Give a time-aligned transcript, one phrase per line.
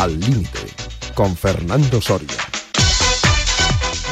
[0.00, 0.60] Al Límite,
[1.14, 2.38] con Fernando Soria.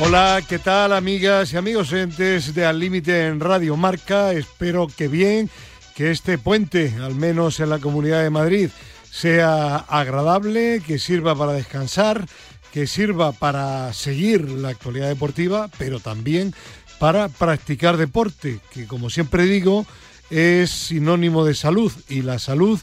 [0.03, 4.35] Hola, ¿qué tal amigas y amigos entes de Al Límite en Radio Marca?
[4.35, 5.49] Espero que bien,
[5.95, 8.69] que este puente, al menos en la Comunidad de Madrid,
[9.11, 12.27] sea agradable, que sirva para descansar,
[12.71, 16.55] que sirva para seguir la actualidad deportiva, pero también
[16.99, 19.87] para practicar deporte, que como siempre digo,
[20.29, 22.79] es sinónimo de salud y la salud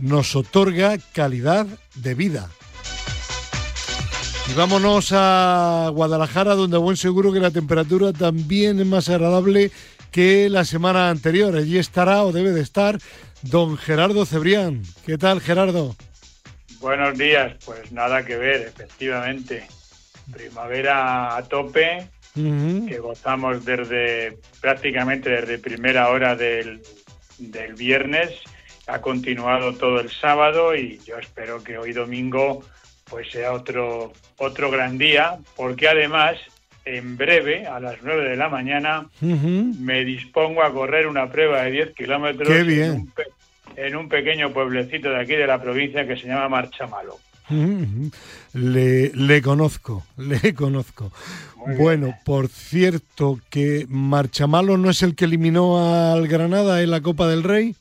[0.00, 2.48] nos otorga calidad de vida.
[4.50, 9.70] Y vámonos a Guadalajara, donde a buen seguro que la temperatura también es más agradable
[10.10, 11.54] que la semana anterior.
[11.54, 12.98] Allí estará o debe de estar
[13.42, 14.82] don Gerardo Cebrián.
[15.06, 15.94] ¿Qué tal, Gerardo?
[16.80, 19.68] Buenos días, pues nada que ver, efectivamente.
[20.32, 26.80] Primavera a tope, que gozamos desde prácticamente desde primera hora del,
[27.38, 28.30] del viernes.
[28.90, 32.64] Ha continuado todo el sábado y yo espero que hoy domingo
[33.08, 36.36] pues sea otro, otro gran día, porque además
[36.84, 41.70] en breve, a las 9 de la mañana, me dispongo a correr una prueba de
[41.72, 43.12] 10 kilómetros En, un
[43.76, 47.18] en un pequeño pueblecito de aquí de la provincia que se llama Marchamalo.
[48.52, 51.12] Le, le conozco, le conozco.
[51.78, 57.28] bueno, por cierto, que Marchamalo no es el que eliminó al Granada en la Copa
[57.28, 57.74] del Rey.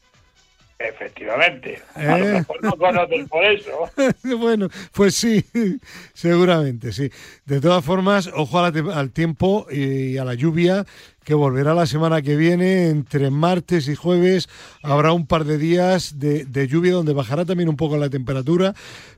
[0.80, 1.82] Efectivamente.
[1.94, 2.34] A lo ¿Eh?
[2.36, 3.90] mejor no conocen por eso.
[4.38, 5.44] bueno, pues sí,
[6.14, 7.12] seguramente, sí.
[7.46, 10.86] De todas formas, ojo al tiempo y a la lluvia,
[11.26, 12.88] que volverá la semana que viene.
[12.88, 14.48] Entre martes y jueves
[14.82, 18.74] habrá un par de días de, lluvia donde bajará también un poco la temperatura.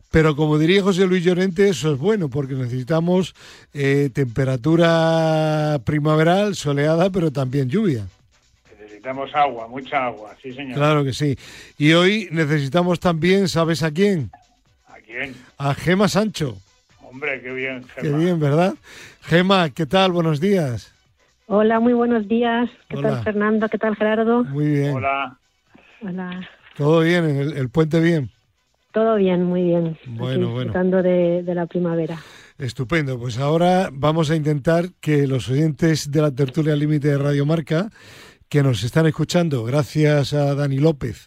[0.10, 3.36] Pero como diría José Luis Llorente, eso es bueno porque necesitamos
[3.74, 8.08] eh, temperatura primaveral, soleada, pero también lluvia
[9.02, 10.76] necesitamos agua, mucha agua, sí señor.
[10.76, 11.36] Claro que sí.
[11.78, 14.30] Y hoy necesitamos también, ¿sabes a quién?
[14.88, 15.36] ¿A quién?
[15.58, 16.58] A Gema Sancho.
[17.02, 18.02] Hombre, qué bien, Gema.
[18.02, 18.76] Qué bien, ¿verdad?
[19.22, 20.12] Gema, ¿qué tal?
[20.12, 20.94] Buenos días.
[21.48, 22.70] Hola, muy buenos días.
[22.90, 23.68] ¿Qué tal, Fernando?
[23.70, 24.44] ¿Qué tal, Gerardo?
[24.44, 24.94] Muy bien.
[24.94, 25.38] Hola.
[26.02, 26.48] Hola.
[26.78, 27.26] ¿Todo bien?
[27.26, 28.30] ¿El, puente bien?
[28.94, 29.98] Todo bien, muy bien.
[30.06, 32.20] Bueno, disfrutando de, de la primavera.
[32.60, 33.18] Estupendo.
[33.18, 37.90] Pues ahora vamos a intentar que los oyentes de la tertulia límite de Radio Marca
[38.52, 41.24] que nos están escuchando, gracias a Dani López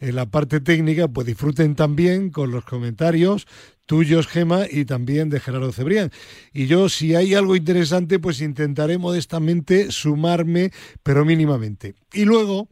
[0.00, 3.46] en la parte técnica, pues disfruten también con los comentarios
[3.86, 6.10] tuyos, Gema, y también de Gerardo Cebrián.
[6.52, 10.72] Y yo, si hay algo interesante, pues intentaré modestamente sumarme,
[11.04, 11.94] pero mínimamente.
[12.12, 12.68] Y luego,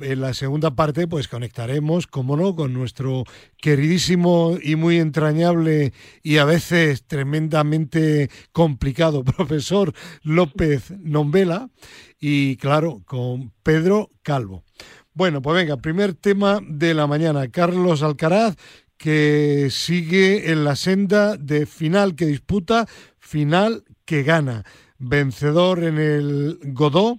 [0.00, 3.24] en la segunda parte, pues conectaremos, como no, con nuestro
[3.58, 11.70] queridísimo y muy entrañable y a veces tremendamente complicado profesor López Nombela
[12.18, 14.64] y, claro, con Pedro Calvo.
[15.12, 17.48] Bueno, pues venga, primer tema de la mañana.
[17.48, 18.56] Carlos Alcaraz,
[18.96, 22.86] que sigue en la senda de final que disputa,
[23.18, 24.64] final que gana.
[24.98, 27.18] Vencedor en el Godó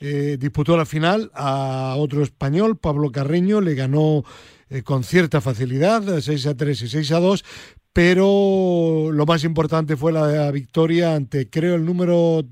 [0.00, 4.24] eh, disputó la final a otro español, Pablo Carreño, le ganó
[4.68, 7.44] eh, con cierta facilidad, 6 a 3 y 6 a 2,
[7.92, 12.44] pero lo más importante fue la victoria ante, creo, el número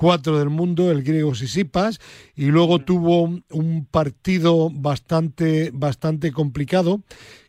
[0.00, 2.00] 4 del mundo, el griego Sisipas,
[2.34, 7.02] y luego tuvo un partido bastante, bastante complicado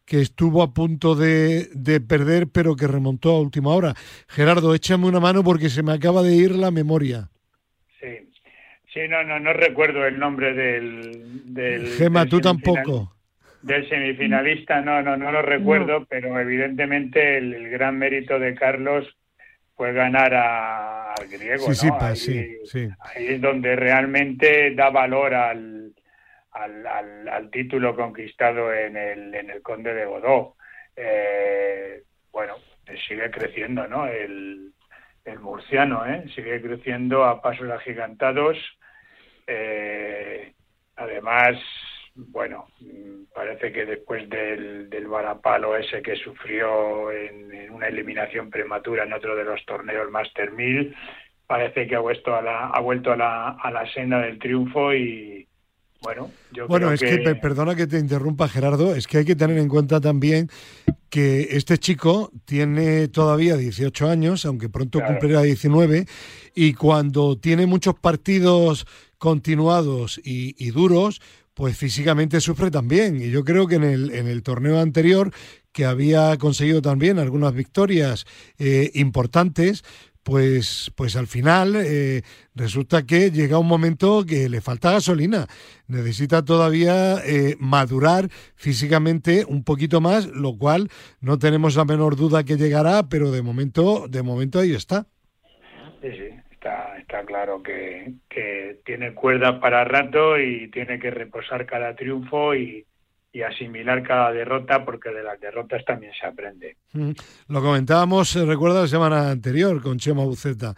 [0.05, 3.95] que estuvo a punto de, de, perder, pero que remontó a última hora.
[4.27, 7.30] Gerardo, échame una mano porque se me acaba de ir la memoria.
[8.93, 11.53] Sí, no, no, no recuerdo el nombre del...
[11.53, 13.15] del Gema, tú tampoco.
[13.61, 19.07] Del semifinalista, no, no, no lo recuerdo, pero evidentemente el, gran mérito de Carlos
[19.75, 22.15] fue ganar al griego, sí, ¿no?
[22.15, 25.93] Sí, ahí, sí, ahí es donde realmente da valor al,
[26.51, 30.55] al, al, título conquistado en el, en el Conde de Godó.
[30.97, 32.55] Eh, bueno,
[33.07, 34.05] sigue creciendo, ¿no?
[34.07, 34.73] El,
[35.23, 36.25] el murciano, ¿eh?
[36.35, 38.57] Sigue creciendo a pasos agigantados
[39.53, 40.53] eh,
[40.95, 41.57] además,
[42.15, 42.67] bueno,
[43.33, 49.35] parece que después del, del varapalo ese que sufrió en, una eliminación prematura en otro
[49.35, 50.95] de los torneos Master 1000,
[51.47, 54.93] parece que ha vuelto a la, ha vuelto a la, a la senda del triunfo
[54.93, 55.47] y,
[56.01, 57.17] bueno, yo bueno, es que...
[57.35, 60.49] perdona que te interrumpa, Gerardo, es que hay que tener en cuenta también
[61.11, 66.05] que este chico tiene todavía 18 años, aunque pronto cumplirá 19,
[66.55, 68.87] y cuando tiene muchos partidos
[69.21, 71.21] continuados y, duros,
[71.53, 73.21] pues físicamente sufre también.
[73.21, 75.31] Y yo creo que en el, en el torneo anterior,
[75.71, 78.25] que había conseguido también algunas victorias
[78.57, 79.83] eh, importantes,
[80.23, 82.23] pues, pues al final eh,
[82.55, 85.45] resulta que llega un momento que le falta gasolina.
[85.85, 90.89] Necesita todavía eh, madurar físicamente un poquito más, lo cual
[91.19, 95.05] no tenemos la menor duda que llegará, pero de momento, de momento ahí está.
[96.01, 101.65] Sí, sí, está, está claro que, que tiene cuerda para rato y tiene que reposar
[101.65, 102.85] cada triunfo y,
[103.33, 106.77] y asimilar cada derrota porque de las derrotas también se aprende.
[107.47, 110.75] Lo comentábamos, eh, recuerda la semana anterior con Chema Buceta,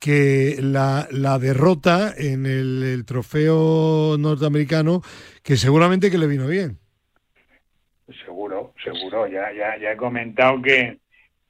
[0.00, 5.02] que la, la derrota en el, trofeo norteamericano,
[5.42, 6.78] que seguramente que le vino bien.
[8.24, 9.26] Seguro, seguro.
[9.26, 10.98] Ya, ya, ya he comentado que,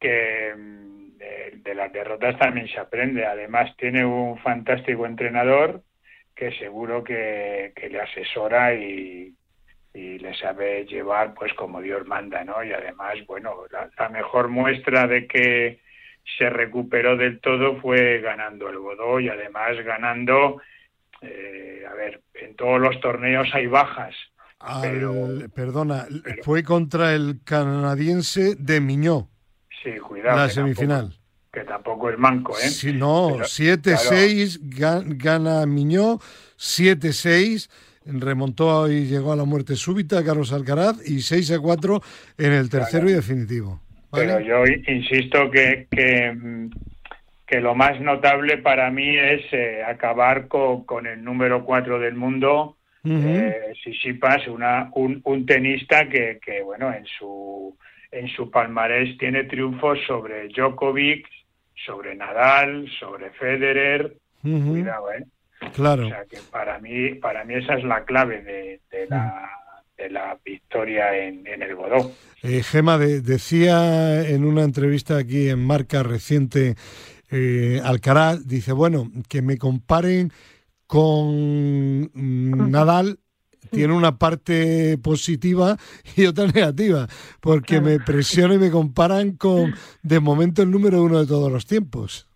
[0.01, 3.27] que mm, de, de las derrotas también se aprende.
[3.27, 5.83] Además tiene un fantástico entrenador
[6.35, 9.35] que seguro que, que le asesora y,
[9.93, 12.63] y le sabe llevar pues como Dios manda, ¿no?
[12.63, 15.81] Y además, bueno, la, mejor muestra de que
[16.39, 20.61] se recuperó del todo fue ganando el Godó y además ganando,
[21.23, 24.15] eh, a ver, en todos los torneos hay bajas.
[25.55, 26.07] perdona,
[26.43, 29.29] fue contra el canadiense de Miñó.
[29.83, 30.37] Sí, cuidado.
[30.37, 31.15] La semifinal.
[31.53, 32.69] que tampoco es manco, ¿eh?
[32.69, 34.59] Sí, no, 7-6
[35.17, 36.19] gana Miñó,
[36.59, 37.69] 7-6
[38.05, 42.01] remontó y llegó a la muerte súbita Carlos Alcaraz y 6 a 4
[42.39, 43.81] en el tercero y definitivo.
[44.11, 51.23] Pero yo insisto que, que, lo más notable para mí es eh, acabar con, el
[51.23, 57.77] número 4 del mundo, uh Sisipas, una, un, un tenista que, que, bueno, en su,
[58.11, 61.27] en su palmarés tiene triunfos sobre Djokovic,
[61.87, 64.17] sobre Nadal, sobre Federer.
[64.43, 65.25] Cuidado, ¿eh?
[65.75, 66.07] Claro.
[66.07, 69.51] O sea que para mí, para mí esa es la clave de, la,
[69.97, 72.13] de la victoria en, el Godó.
[72.43, 76.77] Eh, Gema decía en una entrevista aquí en Marca reciente
[77.31, 80.33] eh, Alcaraz, dice, bueno, que me comparen
[80.87, 82.11] con
[82.71, 83.19] Nadal
[83.71, 85.77] tiene una parte positiva
[86.17, 87.07] y otra negativa,
[87.41, 91.67] porque me presionan y me comparan con, de momento, el número uno de todos los
[91.67, 92.27] tiempos.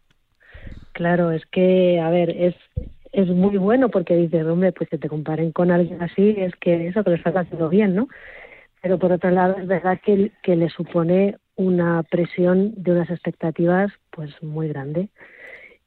[0.92, 2.54] Claro, es que, a ver, es
[3.12, 6.88] es muy bueno porque dices, hombre, pues que te comparen con alguien así, es que
[6.88, 8.08] eso, que lo estás haciendo bien, ¿no?
[8.80, 13.92] Pero por otro lado, es verdad que, que le supone una presión de unas expectativas
[14.10, 15.10] pues muy grande.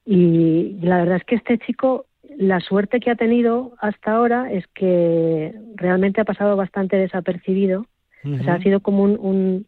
[0.06, 2.06] Y la verdad es que este chico,
[2.37, 7.85] la suerte que ha tenido hasta ahora es que realmente ha pasado bastante desapercibido.
[8.23, 9.67] O sea, ha sido como un,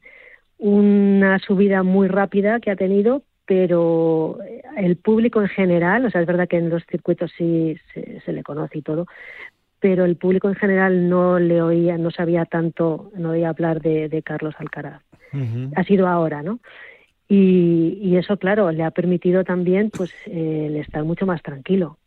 [0.58, 4.40] una subida muy rápida que ha tenido, pero
[4.76, 8.44] el público en general, o sea, es verdad que en los circuitos sí se, le
[8.44, 9.06] conoce y todo,
[9.80, 14.22] pero el público en general no le oía, no sabía tanto, no oía hablar de,
[14.26, 15.04] Carlos Alcaraz.
[15.76, 16.60] Ha sido ahora, ¿no?
[17.30, 22.00] Y, eso, claro, le ha permitido también, pues, el estar mucho más tranquilo.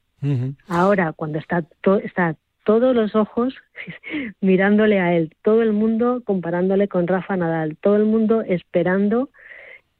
[0.69, 1.65] Ahora, cuando está,
[2.05, 3.55] está todos los ojos
[4.41, 9.31] mirándole a él, todo el mundo comparándole con Rafa Nadal, todo el mundo esperando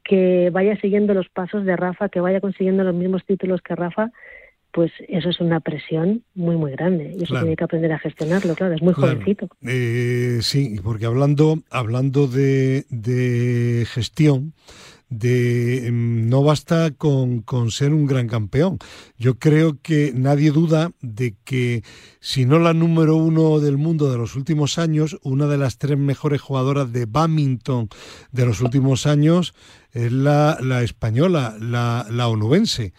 [0.03, 4.11] que vaya siguiendo los pasos de Rafa, que vaya consiguiendo los mismos títulos que Rafa,
[4.71, 7.13] pues eso es una presión muy, muy grande.
[7.17, 9.49] Y eso tiene que aprender a gestionarlo, claro, es muy jovencito.
[9.61, 14.53] Eh, sí, porque hablando, hablando de, de gestión,
[15.11, 18.79] de em, no basta con, con, ser un gran campeón.
[19.17, 21.83] Yo creo que nadie duda de que
[22.21, 25.97] si no la número uno del mundo de los últimos años, una de las tres
[25.97, 27.89] mejores jugadoras de badminton
[28.31, 29.53] de los últimos años
[29.91, 32.93] es la, la española, la, la onubense.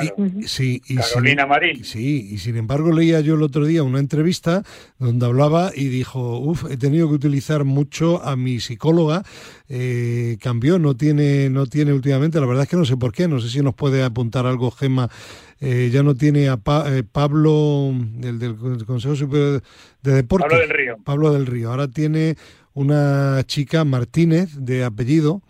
[0.00, 1.84] Y, sí, y Carolina sin, Marín.
[1.84, 4.62] Sí, y sin embargo leía yo el otro día una entrevista
[4.98, 9.22] donde hablaba y dijo, uff, he tenido que utilizar mucho a mi psicóloga,
[9.68, 13.28] eh, cambió, no tiene, no tiene últimamente, la verdad es que no sé por qué,
[13.28, 15.08] no sé si nos puede apuntar algo, Gema,
[15.60, 19.62] eh, ya no tiene a eh, Pablo, el del Consejo Superior
[20.02, 20.50] de Deportes.
[20.50, 20.96] Pablo del Río.
[21.04, 22.36] Pablo del Río, ahora tiene
[22.74, 25.42] una chica Martínez de apellido,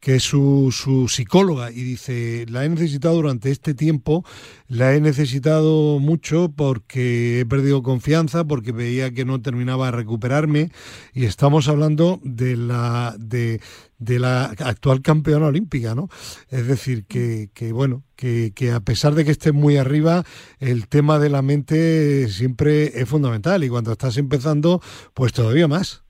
[0.00, 4.24] que es su, su, psicóloga, y dice, la he necesitado durante este tiempo,
[4.66, 10.72] la he necesitado mucho porque he perdido confianza, porque veía que no terminaba de recuperarme,
[11.12, 13.60] y estamos hablando de la, de,
[13.98, 16.08] de la actual campeona olímpica, ¿no?
[16.48, 20.24] Es decir, que, que bueno, que, que, a pesar de que esté muy arriba,
[20.60, 24.80] el tema de la mente siempre es fundamental, y cuando estás empezando,
[25.12, 26.04] pues todavía más.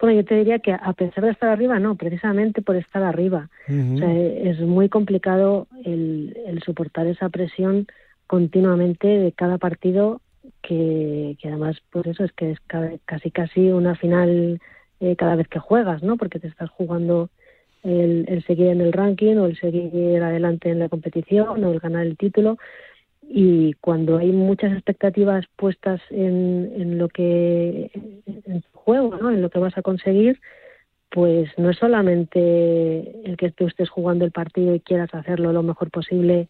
[0.00, 3.48] Bueno, yo te diría que a pesar de estar arriba, no, precisamente por estar arriba.
[3.68, 7.86] o sea, es muy complicado el, el, soportar esa presión
[8.26, 10.20] continuamente de cada partido
[10.62, 12.58] que, que además, por pues eso es que es
[13.04, 14.60] casi casi una final
[15.00, 16.16] eh, cada vez que juegas, ¿no?
[16.16, 17.30] Porque te estás jugando
[17.84, 22.06] el, seguir en el ranking o el seguir adelante en la competición o el ganar
[22.06, 22.58] el título.
[23.30, 29.30] Y cuando hay muchas expectativas puestas en, en lo que en tu juego, ¿no?
[29.30, 30.40] en lo que vas a conseguir,
[31.10, 35.62] pues no es solamente el que tú estés jugando el partido y quieras hacerlo lo
[35.62, 36.48] mejor posible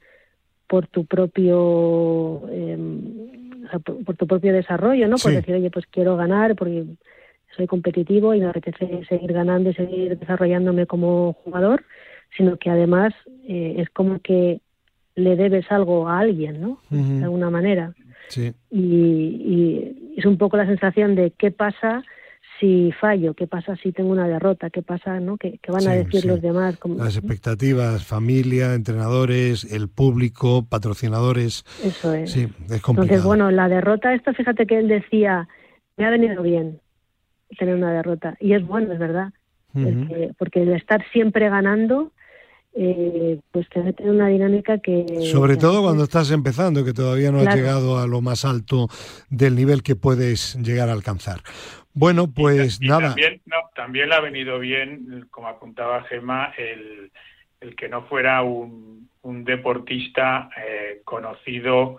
[0.66, 3.61] por tu propio em,
[4.04, 5.16] por, tu propio desarrollo, ¿no?
[5.16, 6.85] Por decir, oye, pues quiero ganar porque
[7.56, 11.85] soy competitivo y me apetece seguir ganando y seguir desarrollándome como jugador,
[12.37, 13.14] sino que además
[13.49, 14.61] eh, es como que
[15.19, 16.79] le debes algo a alguien, ¿no?
[16.91, 17.93] De alguna manera.
[18.29, 18.53] Sí.
[18.71, 22.03] Y, y, es un poco la sensación de qué pasa
[22.59, 25.37] si fallo, qué pasa si tengo una derrota, qué pasa, ¿no?
[25.37, 26.79] ¿Qué, van a decir los demás?
[26.97, 31.65] Las expectativas, familia, entrenadores, el público, patrocinadores.
[31.85, 32.33] Eso es.
[32.33, 33.03] Sí, es complicado.
[33.03, 35.49] Entonces, bueno, la derrota, esto fíjate que él decía,
[35.97, 36.81] me ha venido bien
[37.59, 38.37] tener una derrota.
[38.41, 39.33] Y es bueno, es verdad.
[40.39, 42.13] porque el estar siempre ganando,
[42.75, 45.05] eh, pues te mete en una dinámica que...
[45.31, 48.89] Sobre todo cuando estás empezando, que todavía no has llegado a lo más alto
[49.31, 51.41] del nivel que puedes llegar a alcanzar.
[51.95, 53.09] Bueno, pues nada.
[53.09, 57.11] También, no, también le ha venido bien, como apuntaba Gemma, el,
[57.61, 61.99] el que no fuera un, un deportista eh, conocido,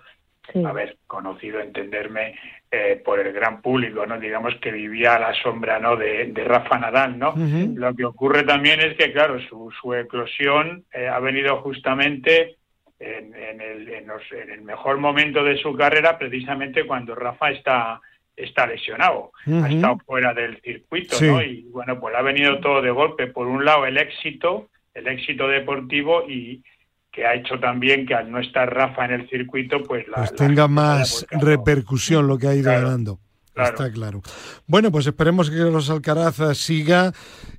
[0.66, 2.36] a ver, conocido, entenderme,
[2.72, 4.20] eh, por el gran público, ¿no?
[4.20, 5.96] Digamos que vivía a la sombra, ¿no?
[5.96, 7.34] De, Rafa Nadal, ¿no?
[7.36, 12.58] Lo que ocurre también es que, claro, su, su eclosión eh, ha venido justamente
[13.00, 18.02] en, en, el, en, en, el, mejor momento de su carrera, precisamente cuando Rafa está
[18.40, 21.42] está lesionado, ha estado fuera del circuito, ¿no?
[21.42, 23.28] Y bueno, pues ha venido todo de golpe.
[23.28, 26.64] Por un lado, el éxito, el éxito deportivo y
[27.12, 30.36] que ha hecho también que al no estar Rafa en el circuito, pues, la, pues
[30.36, 33.20] tenga más repercusión lo que ha ido ganando.
[33.56, 34.22] Está claro.
[34.68, 37.12] Bueno, pues esperemos que los Alcaraz siga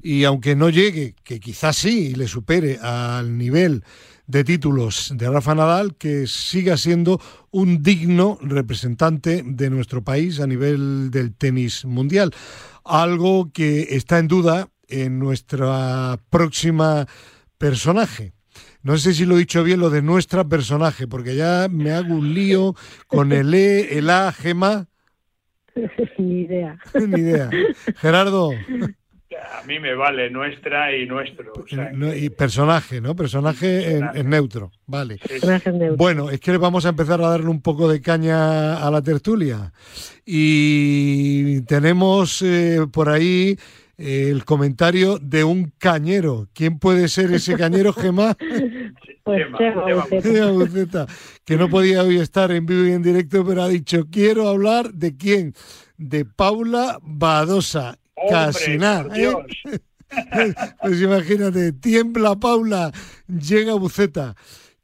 [0.02, 3.84] y aunque no llegue, que quizás sí, y le supere al nivel
[4.26, 10.46] de títulos de Rafa Nadal, que siga siendo un digno representante de nuestro país a
[10.46, 12.32] nivel del tenis mundial.
[12.84, 17.06] Algo que está en duda en nuestra próxima
[17.58, 18.32] personaje.
[18.82, 22.14] No sé si lo he dicho bien lo de nuestra personaje, porque ya me hago
[22.14, 22.74] un lío
[23.06, 24.86] con el E, el A, Gema.
[26.18, 26.78] Ni idea.
[26.94, 27.50] Ni idea.
[27.96, 28.50] Gerardo.
[29.52, 31.52] A mí me vale nuestra y nuestro.
[32.16, 33.14] y personaje, ¿no?
[33.14, 35.18] Personaje en, neutro, vale.
[35.96, 39.72] Bueno, es que vamos a empezar a darle un poco de caña a la tertulia.
[40.24, 43.56] Y tenemos eh, por ahí eh,
[44.00, 46.48] el comentario de un cañero.
[46.54, 48.36] ¿Quién puede ser ese cañero, Gemma?
[49.22, 49.42] Pues
[50.22, 51.06] Chema Buceta,
[51.44, 54.92] que no podía hoy estar en vivo y en directo, pero ha dicho, quiero hablar
[54.94, 55.54] de quién,
[55.98, 57.98] de Paula Badosa.
[58.28, 59.14] Casi nada.
[59.14, 59.32] ¿eh?
[60.82, 62.90] pues imagínate, tiembla Paula,
[63.28, 64.34] llega Buceta.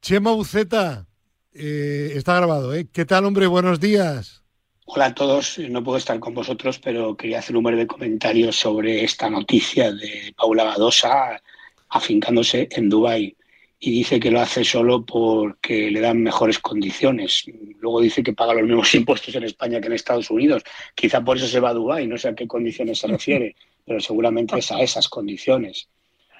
[0.00, 1.08] Chema Buceta,
[1.52, 2.87] eh, está grabado, ¿eh?
[2.92, 3.46] ¿Qué tal, hombre?
[3.46, 4.45] Buenos días.
[4.88, 9.02] Hola a todos, no puedo estar con vosotros, pero quería hacer un breve comentario sobre
[9.02, 11.42] esta noticia de Paula Badosa
[11.88, 13.36] afincándose en Dubái
[13.80, 17.44] y dice que lo hace solo porque le dan mejores condiciones.
[17.80, 20.62] Luego dice que paga los mismos impuestos en España que en Estados Unidos.
[20.94, 23.98] Quizá por eso se va a Dubái, no sé a qué condiciones se refiere, pero
[23.98, 25.88] seguramente es a esas condiciones.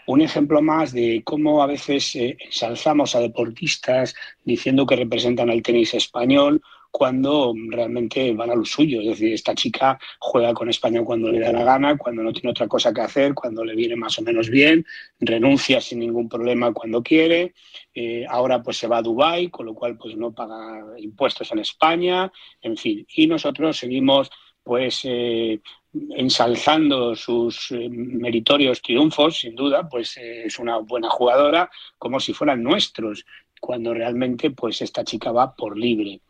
[0.06, 5.62] Un ejemplo más de cómo a veces eh, ensalzamos a deportistas diciendo que representan al
[5.62, 6.62] tenis español
[6.96, 9.02] cuando realmente van a lo suyo.
[9.02, 12.48] Es decir, esta chica juega con España cuando le da la gana, cuando no tiene
[12.48, 14.82] otra cosa que hacer, cuando le viene más o menos bien,
[15.20, 17.52] renuncia sin ningún problema cuando quiere.
[17.92, 21.58] Eh, ahora pues se va a Dubái, con lo cual pues no paga impuestos en
[21.58, 23.06] España, en fin.
[23.14, 24.30] Y nosotros seguimos
[24.62, 25.60] pues eh,
[25.92, 32.62] ensalzando sus eh, meritorios triunfos, sin duda, pues es una buena jugadora, como si fueran
[32.62, 33.26] nuestros,
[33.60, 36.20] cuando realmente pues esta chica va por libre.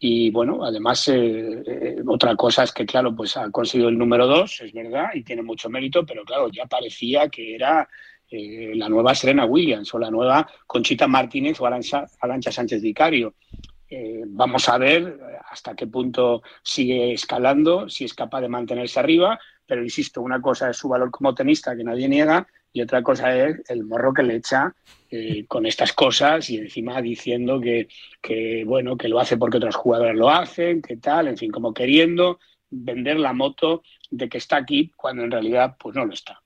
[0.00, 4.28] Y bueno, además, eh, eh, otra cosa es que, claro, pues ha conseguido el número
[4.28, 7.88] dos, es verdad, y tiene mucho mérito, pero claro, ya parecía que era
[8.30, 12.06] eh, la nueva Serena Williams o la nueva Conchita Martínez o Arancha,
[12.52, 13.34] Sánchez Vicario.
[14.28, 15.18] vamos a ver
[15.50, 20.70] hasta qué punto sigue escalando, si es capaz de mantenerse arriba, pero insisto, una cosa
[20.70, 22.46] es su valor como tenista que nadie niega
[22.78, 24.72] y otra cosa es el morro que le echa
[25.10, 27.88] eh, con estas cosas y encima diciendo que,
[28.22, 31.74] que, bueno, que lo hace porque otros jugadores lo hacen, que tal, en fin, como
[31.74, 32.38] queriendo
[32.70, 36.40] vender la moto de que está aquí cuando en realidad pues no lo está.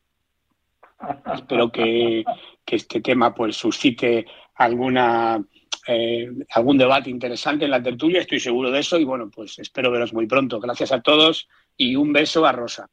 [1.34, 2.24] Espero que,
[2.64, 4.24] que este tema pues suscite
[4.54, 5.44] alguna
[5.86, 9.90] eh, algún debate interesante en la tertulia, estoy seguro de eso y bueno, pues espero
[9.90, 10.60] veros muy pronto.
[10.60, 11.46] Gracias a todos
[11.76, 12.88] y un beso a Rosa.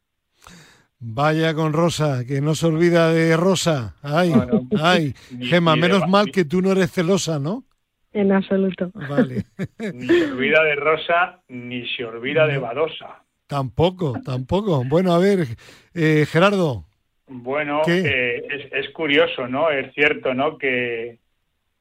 [1.02, 3.96] Vaya con Rosa, que no se olvida de Rosa.
[4.02, 4.34] Ay,
[4.82, 5.14] ay.
[5.40, 7.64] Gema, menos mal que tú no eres celosa, ¿no?
[8.12, 8.92] En absoluto.
[8.94, 9.46] Vale.
[9.94, 13.24] Ni se olvida de Rosa, ni se olvida de Badosa.
[13.48, 14.84] Tampoco, tampoco.
[14.84, 15.48] Bueno, a ver,
[15.94, 16.86] eh, Gerardo.
[17.28, 19.70] Bueno, eh, es, es, curioso, ¿no?
[19.70, 20.58] Es cierto, ¿no?
[20.58, 21.20] Que,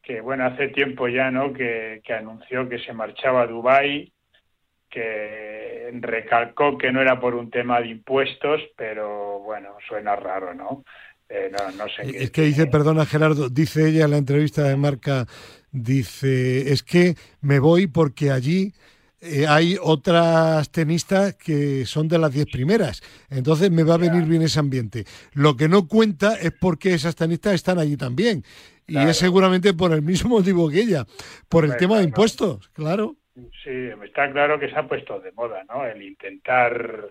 [0.02, 1.52] que bueno, hace tiempo ya, ¿no?
[1.52, 4.12] Que, que anunció que se marchaba a Dubái
[4.90, 10.85] que recalcó que no era por un tema de impuestos, pero bueno, suena raro, ¿no?
[11.28, 12.23] Eh, no, sé.
[12.25, 15.26] Es que dice, perdona Gerardo, dice ella en la entrevista de Marca,
[15.71, 18.73] dice, es que me voy porque allí
[19.21, 24.25] eh, hay otras tenistas que son de las diez primeras, entonces me va a venir
[24.25, 25.04] bien ese ambiente.
[25.35, 28.42] Lo que no cuenta es porque esas tenistas están allí también,
[28.87, 31.07] y es seguramente por el mismo motivo que ella,
[31.50, 33.17] por el tema de impuestos, claro.
[33.62, 35.87] Sí, está claro que se ha puesto de moda, ¿no?
[35.87, 37.09] El intentar,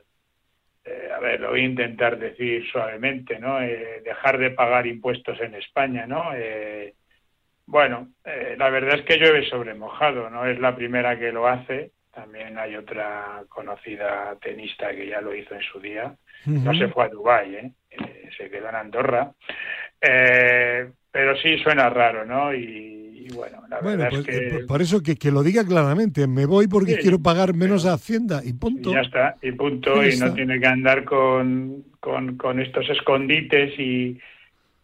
[0.83, 3.61] eh, a ver, lo voy a intentar decir suavemente, ¿no?
[3.61, 6.31] Eh, dejar de pagar impuestos en España, ¿no?
[6.35, 6.93] Eh,
[7.65, 11.91] bueno, la verdad es que llueve sobre mojado, no es la primera que lo hace.
[12.13, 16.15] También hay otra conocida tenista que ya lo hizo en su día.
[16.45, 17.71] No se fue a Dubái, ¿eh?
[18.37, 19.33] se quedó en Andorra.
[21.11, 22.53] Pero sí suena raro, ¿no?
[22.53, 24.47] Y, bueno, la verdad es pues, que...
[24.47, 27.93] Eh, por eso que, que, lo diga claramente, me voy porque quiero pagar menos a
[27.93, 28.89] Hacienda y punto.
[28.89, 34.17] Y ya está, y punto, y, no tiene que andar con, con, estos escondites y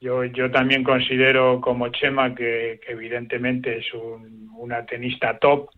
[0.02, 5.70] yo, yo también considero como Chema que, evidentemente es un, una tenista top,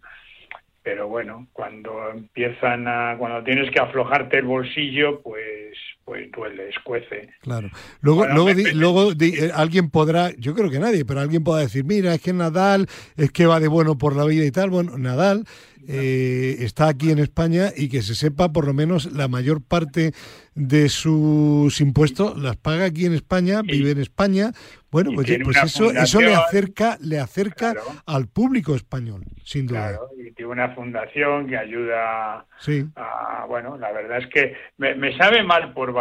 [0.81, 7.29] pero bueno, cuando empiezan a, cuando tienes que aflojarte el bolsillo, pues pues duele, escuece.
[7.41, 7.69] Claro.
[8.01, 12.13] Luego, luego, luego eh, alguien podrá, yo creo que nadie, pero alguien podrá decir, mira,
[12.13, 14.69] es que Nadal es que va de bueno por la vida y tal.
[14.69, 15.45] Bueno, Nadal
[15.87, 20.13] eh, está aquí en España y que se sepa por lo menos la mayor parte
[20.55, 24.51] de sus impuestos las paga aquí en España, vive en España.
[24.89, 27.73] Bueno, pues, pues eso, eso le acerca, le acerca
[28.05, 29.89] al público español, sin duda.
[29.89, 32.87] Claro, y tiene una fundación que ayuda sí.
[32.95, 35.91] a, bueno, la verdad es que me, me sabe mal por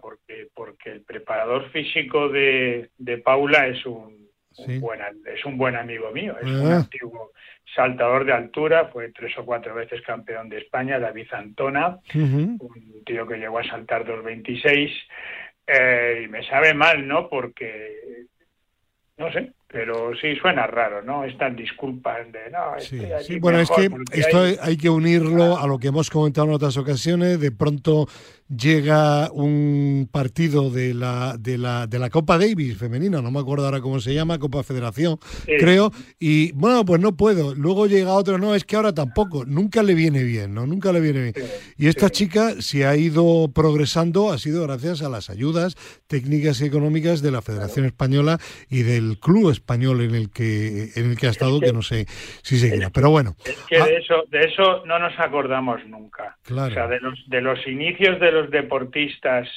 [0.00, 4.28] Porque, porque el preparador físico de, de Paula es un,
[4.80, 6.76] buen, es un buen amigo mío, es un ah.
[6.76, 7.32] antiguo
[7.74, 13.26] saltador de altura, fue tres o cuatro veces campeón de España, David Antona, un tío
[13.26, 14.90] que llegó a saltar 2.26,
[15.66, 17.28] eh, y me sabe mal, ¿no?
[17.28, 18.26] Porque,
[19.18, 21.24] no sé, pero sí suena raro, ¿no?
[21.24, 22.78] Estas disculpas de no.
[22.78, 23.38] Sí, sí.
[23.40, 24.76] bueno, es que esto hay...
[24.76, 27.40] que unirlo a lo que hemos comentado en otras ocasiones.
[27.40, 28.06] De pronto
[28.48, 33.64] llega un partido de la, de la, de la Copa Davis femenina, no me acuerdo
[33.64, 37.54] ahora cómo se llama, Copa Federación, creo, y bueno, pues no puedo.
[37.54, 40.66] Luego llega otro, no, es que ahora tampoco, nunca le viene bien, ¿no?
[40.66, 41.34] Nunca le viene bien.
[41.76, 45.74] y esta chica, si ha ido progresando, ha sido gracias a las ayudas
[46.06, 48.38] técnicas y económicas de la Federación Española
[48.70, 52.06] y del Club Español en el que, en el que ha estado, que, no sé
[52.42, 53.34] si seguirá, pero bueno.
[53.44, 56.36] Es que ah de, eso, de eso no nos acordamos nunca.
[56.42, 56.70] Claro.
[56.70, 59.48] O sea, de los, de los inicios de los deportistas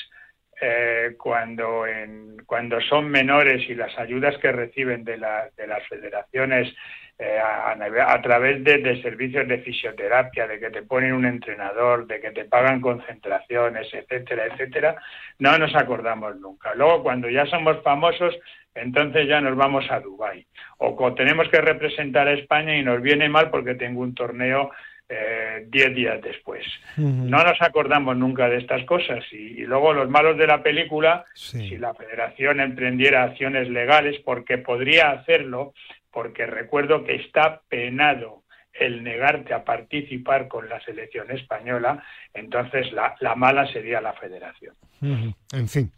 [0.61, 5.87] eh, cuando, en, cuando son menores y las ayudas que reciben de, la, de las
[5.87, 6.73] federaciones
[7.17, 12.07] eh, a, a, través de, de, servicios de fisioterapia, de que te ponen un entrenador,
[12.07, 14.95] de que te pagan concentraciones, etcétera, etcétera,
[15.37, 16.73] no nos acordamos nunca.
[16.75, 18.37] Luego, cuando ya somos famosos,
[18.75, 20.45] entonces ya nos vamos a Dubái.
[20.77, 24.71] O tenemos que representar a España y nos viene mal porque tengo un torneo
[25.09, 26.63] eh, diez días después.
[26.97, 31.77] No nos acordamos nunca de estas cosas y, luego los malos de la película, si
[31.77, 35.73] la federación emprendiera acciones legales, porque podría hacerlo,
[36.11, 43.15] porque recuerdo que está penado el negarte a participar con la selección española, entonces la,
[43.19, 44.75] la mala sería la federación.
[45.01, 45.91] En fin.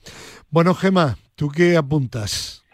[0.49, 2.65] Bueno, Gema, ¿tú qué apuntas?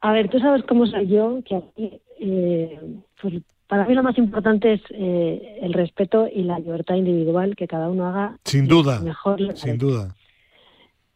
[0.00, 2.78] A ver, tú sabes cómo soy yo, que aquí, eh,
[3.20, 3.34] pues
[3.66, 7.88] para mí lo más importante es eh, el respeto y la libertad individual que cada
[7.88, 10.14] uno haga sin duda mejor sin duda.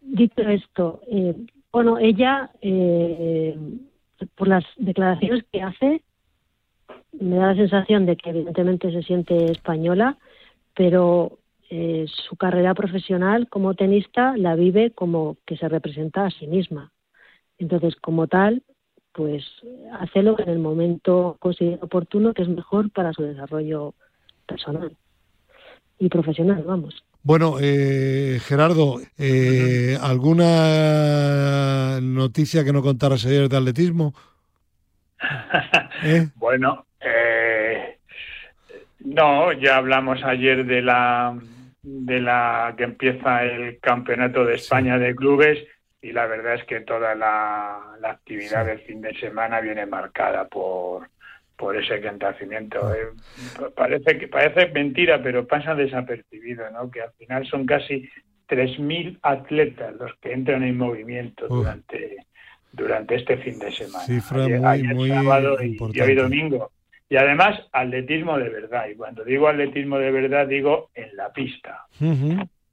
[0.01, 1.35] Dicho esto eh,
[1.73, 3.57] bueno ella eh,
[4.35, 6.03] por las declaraciones que hace
[7.13, 10.19] me da la sensación de que evidentemente se siente española
[10.75, 11.37] pero
[12.07, 16.91] su carrera profesional como tenista la vive como que se representa a sí misma.
[17.59, 18.65] Entonces como tal
[19.13, 19.45] pues
[19.99, 23.95] hacerlo en el momento considere oportuno que es mejor para su desarrollo
[24.47, 24.97] personal
[25.99, 27.05] y profesional, vamos.
[27.23, 34.15] Bueno, eh, Gerardo, eh, ¿alguna noticia que no contaras ayer de atletismo?
[36.03, 36.29] ¿Eh?
[36.37, 36.87] bueno,
[39.01, 41.39] no, ya hablamos ayer de la
[41.83, 45.59] de la que empieza el campeonato de España de clubes
[46.03, 51.09] y la verdad es que toda la, actividad del fin de semana viene marcada por
[51.57, 52.81] por ese acontecimiento.
[52.83, 52.95] Ah.
[52.97, 56.91] Eh, parece que parece mentira, pero pasa desapercibido, ¿no?
[56.91, 58.09] Que al final son casi
[58.49, 62.17] 3.000 atletas los que entran en movimiento durante
[62.73, 64.05] durante este fin de semana.
[64.05, 66.71] Cifra muy, sábado y, hoy domingo.
[67.09, 68.87] Y además, atletismo de verdad.
[68.89, 71.87] Y cuando digo atletismo de verdad, digo en la pista.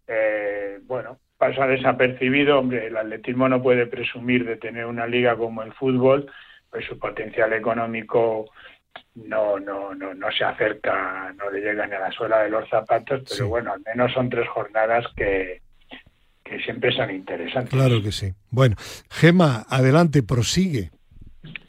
[0.08, 2.60] Eh, bueno, pasa desapercibido.
[2.60, 6.30] Hombre, el atletismo no puede presumir de tener una liga como el fútbol,
[6.70, 8.50] pues su potencial económico
[9.16, 12.68] no, no, no, no se acerca, no le llega ni a la suela de los
[12.70, 15.62] zapatos, pero bueno, al menos son tres jornadas que,
[16.44, 17.74] que siempre son interesantes.
[17.74, 18.34] Claro que sí.
[18.50, 18.76] Bueno,
[19.10, 20.92] Gema, adelante, prosigue.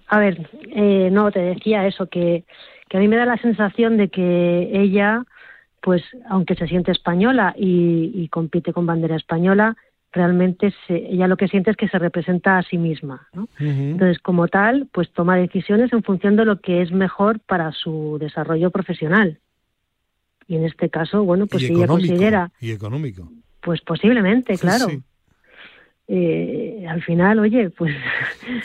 [0.09, 2.45] A ver, eh, no, te decía eso, que,
[2.89, 5.23] que a mí me da la sensación de que ella,
[5.83, 9.77] pues aunque se siente española y, compite con bandera española,
[10.12, 13.29] realmente ella lo que siente es que se representa a sí misma.
[13.33, 13.49] ¿no?
[13.59, 18.19] Entonces, como tal, pues toma decisiones en función de lo que es mejor para su
[18.21, 19.38] desarrollo profesional.
[20.47, 22.51] Y en este caso, bueno, pues si ella considera...
[22.61, 23.31] Y económico.
[23.61, 24.87] Pues posiblemente, claro.
[26.11, 27.94] Eh, al final, oye, pues...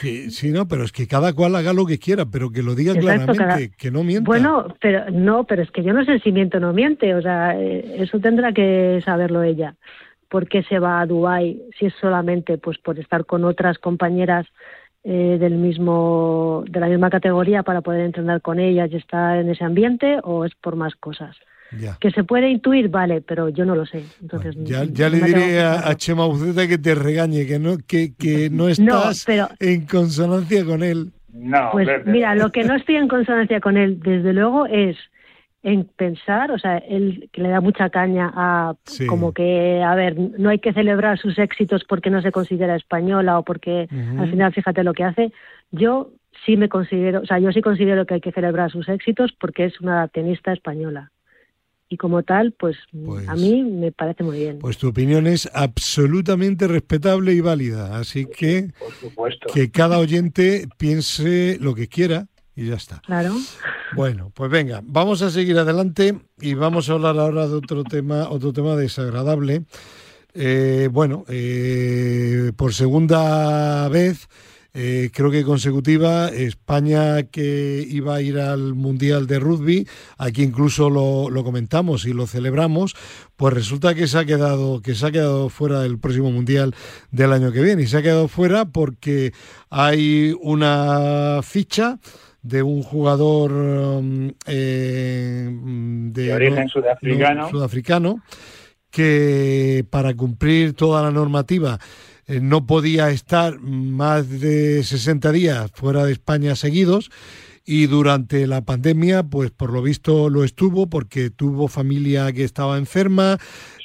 [0.00, 2.94] Sí, no, pero es que cada cual haga lo que quiera, pero que lo diga
[2.94, 4.26] claramente, que no mienta.
[4.26, 7.20] Bueno, pero no, pero es que yo no sé si miente o no miente, o
[7.20, 9.74] sea, eh, eso tendrá que saberlo ella.
[10.30, 14.46] ¿Por qué se va a Dubái si es solamente pues por estar con otras compañeras
[15.04, 19.50] eh, del mismo de la misma categoría para poder entrenar con ellas y estar en
[19.50, 21.36] ese ambiente o es por más cosas?
[22.00, 24.04] Que se puede intuir, vale, pero yo no lo sé.
[24.20, 28.68] Entonces, ya, le diré a, Chema Buceta que te regañe, que no, que, que no
[28.68, 29.26] estás
[29.60, 31.12] en consonancia con él.
[31.32, 34.96] No, pues mira, lo que no estoy en consonancia con él, desde luego, es
[35.64, 38.74] en pensar, o sea, él que le da mucha caña a
[39.08, 43.38] como que, a ver, no hay que celebrar sus éxitos porque no se considera española
[43.38, 45.32] o porque al final fíjate lo que hace.
[45.70, 46.10] Yo
[46.44, 49.64] sí me considero, o sea, yo sí considero que hay que celebrar sus éxitos porque
[49.64, 51.10] es una tenista española
[51.88, 54.58] y como tal, pues, a pues mí me parece muy bien.
[54.58, 58.72] Pues tu opinión es absolutamente respetable y válida, así que
[59.52, 63.00] que cada oyente piense lo que quiera y ya está.
[63.04, 63.34] Claro.
[63.94, 68.28] Bueno, pues venga, vamos a seguir adelante y vamos a hablar ahora de otro tema,
[68.30, 69.64] otro tema desagradable.
[70.32, 74.28] Eh, bueno, eh, por segunda vez
[74.76, 79.86] eh, creo que consecutiva, España que iba a ir al Mundial de Rugby,
[80.18, 82.96] aquí incluso lo, comentamos y lo celebramos,
[83.36, 86.74] pues resulta que se ha quedado, que se ha quedado fuera del próximo Mundial
[87.12, 87.82] del año que viene.
[87.82, 89.32] Y se ha quedado fuera porque
[89.70, 92.00] hay una ficha
[92.42, 97.48] de un jugador um, eh, de, origen sudafricano.
[97.48, 98.22] sudafricano
[98.90, 101.78] que para cumplir toda la normativa
[102.26, 107.10] eh, no podía estar más de 60 días fuera de España seguidos
[107.66, 112.76] y durante la pandemia, pues por lo visto lo estuvo porque tuvo familia que estaba
[112.76, 113.38] enferma,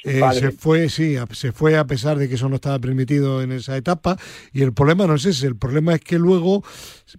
[0.04, 3.52] eh, se fue, sí, se fue a pesar de que eso no estaba permitido en
[3.52, 4.16] esa etapa.
[4.52, 6.64] Y el problema no es ese, el problema es que luego,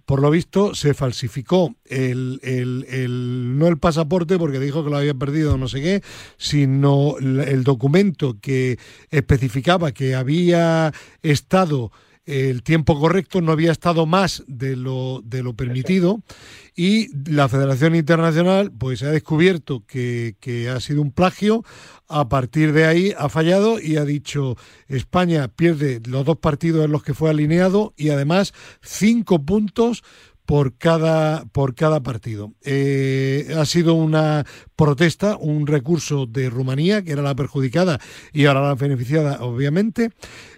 [0.04, 4.96] por lo visto, se falsificó el, el, el no el pasaporte porque dijo que lo
[4.96, 6.02] había perdido no sé qué,
[6.36, 8.78] sino el documento que
[9.10, 10.92] especificaba que había
[11.22, 11.92] estado
[12.24, 16.22] el tiempo correcto, no había estado más de lo, de lo permitido
[16.74, 21.64] y la Federación Internacional pues ha descubierto que, que ha sido un plagio,
[22.08, 24.56] a partir de ahí ha fallado y ha dicho
[24.88, 30.02] España pierde los dos partidos en los que fue alineado y además cinco puntos
[30.52, 32.52] por cada, por cada partido.
[32.62, 34.44] Eh, ha sido una
[34.76, 37.98] protesta, un recurso de Rumanía, que era la perjudicada
[38.34, 40.10] y ahora la beneficiada, obviamente.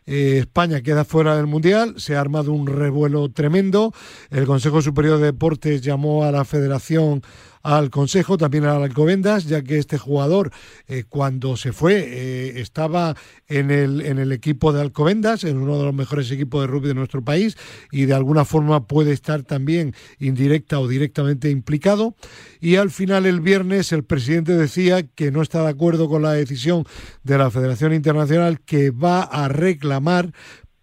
[0.05, 3.93] Eh, España queda fuera del Mundial, se ha armado un revuelo tremendo.
[4.31, 7.23] El Consejo Superior de Deportes llamó a la Federación
[7.65, 10.53] al Consejo, también a Alcobendas, ya que este jugador
[10.87, 13.17] eh, cuando se fue eh, estaba
[13.49, 16.89] en el, en el equipo de Alcobendas, en uno de los mejores equipos de rugby
[16.89, 17.57] de nuestro país
[17.91, 22.15] y de alguna forma puede estar también indirecta o directamente implicado.
[22.61, 26.33] Y al final el viernes el presidente decía que no está de acuerdo con la
[26.33, 26.85] decisión
[27.23, 30.33] de la Federación Internacional que va a reclamar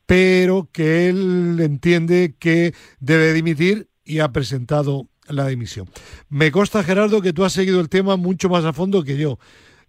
[0.08, 5.88] pero que él entiende que debe dimitir y ha presentado la dimisión.
[6.30, 9.38] Me consta, Gerardo, que tú has seguido el tema mucho más a fondo que yo.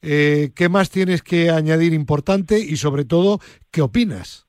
[0.02, 3.38] Eh, ¿Qué más tienes que añadir importante y sobre todo,
[3.70, 4.48] qué opinas?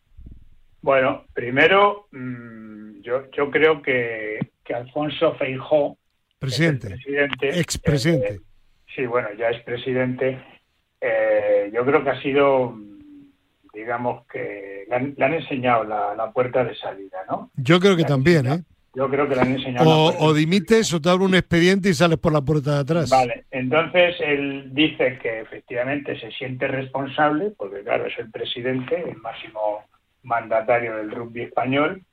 [0.81, 4.39] Bueno, primero, mm, yo, yo creo que,
[4.73, 5.97] Alfonso Feijó,
[6.39, 8.39] presidente, presidente expresidente, eh,
[8.95, 10.41] sí, bueno, ya es presidente,
[10.99, 12.75] eh, yo creo que ha sido,
[13.71, 17.51] digamos que le han, enseñado la, puerta de salida, ¿no?
[17.55, 18.63] Yo creo que también, ¿eh?
[18.95, 19.89] Yo creo que le han enseñado.
[19.89, 23.09] O, o dimites o te abre un expediente y sales por la puerta de atrás.
[23.09, 29.17] Vale, entonces él dice que efectivamente se siente responsable, porque claro, es el presidente, el
[29.17, 29.83] máximo
[30.21, 32.03] mandatario del rugby español,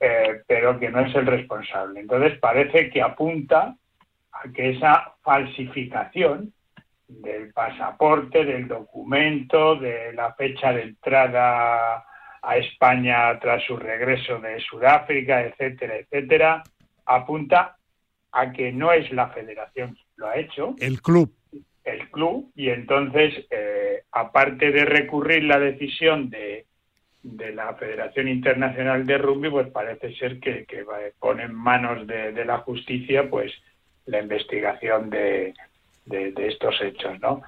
[0.00, 2.00] eh, pero que no es el responsable.
[2.00, 3.76] Entonces parece que apunta
[4.32, 6.52] a que esa falsificación
[7.06, 12.04] del pasaporte, del documento, de la fecha de entrada
[12.46, 16.62] a España tras su regreso de Sudáfrica, etcétera, etcétera,
[17.06, 17.76] apunta
[18.32, 20.74] a que no es la federación quien lo ha hecho.
[20.78, 21.32] El club.
[21.84, 26.66] El club, y entonces, eh, aparte de recurrir la decisión de,
[27.24, 30.66] de la Federación Internacional de Rugby, pues parece ser que,
[31.18, 33.50] pone en manos de, la justicia pues
[34.04, 35.54] la investigación de,
[36.04, 37.42] de, estos hechos, ¿no?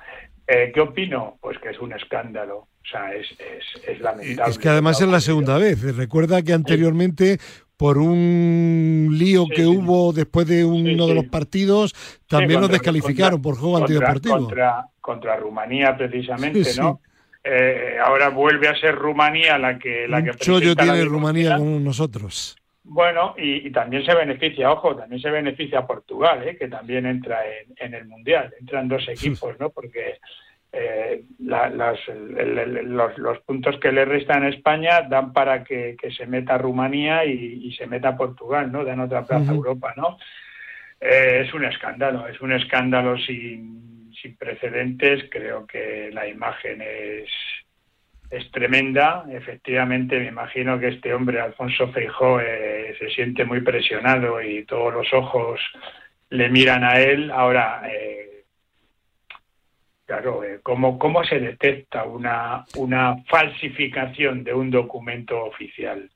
[0.46, 1.38] Eh, ¿Qué opino?
[1.40, 2.56] Pues que es un escándalo.
[2.58, 3.26] O sea, es,
[3.86, 4.50] es, lamentable.
[4.50, 5.96] Es que además es la segunda vez.
[5.96, 7.38] Recuerda que anteriormente,
[7.76, 11.94] por un lío que hubo después de uno de los partidos,
[12.28, 14.36] también nos descalificaron por juego antideportivo.
[14.36, 17.00] Contra, contra Rumanía, precisamente, ¿no?
[17.42, 22.56] Eh, ahora vuelve a ser Rumanía la que la que Chollo tiene Rumanía con nosotros.
[22.88, 26.56] Bueno, y, también se beneficia, ojo, también se beneficia Portugal, ¿eh?
[26.56, 27.40] que también entra
[27.76, 28.54] en, el Mundial.
[28.60, 29.70] Entran dos equipos, ¿no?
[29.70, 30.18] Porque
[30.72, 37.72] eh, los, puntos que le restan a España dan para que, se meta Rumanía y,
[37.72, 38.84] se meta Portugal, ¿no?
[38.84, 40.18] Dan otra plaza a Europa, ¿no?
[41.00, 45.24] Eh, es un escándalo, es un escándalo sin, sin precedentes.
[45.28, 47.30] Creo que la imagen es,
[48.30, 49.24] es tremenda.
[49.30, 54.92] Efectivamente, me imagino que este hombre, Alfonso Feijó, eh, se siente muy presionado y todos
[54.92, 55.60] los ojos
[56.30, 57.30] le miran a él.
[57.30, 58.44] Ahora, eh,
[60.04, 66.10] claro, eh, ¿cómo, ¿cómo se detecta una, una falsificación de un documento oficial?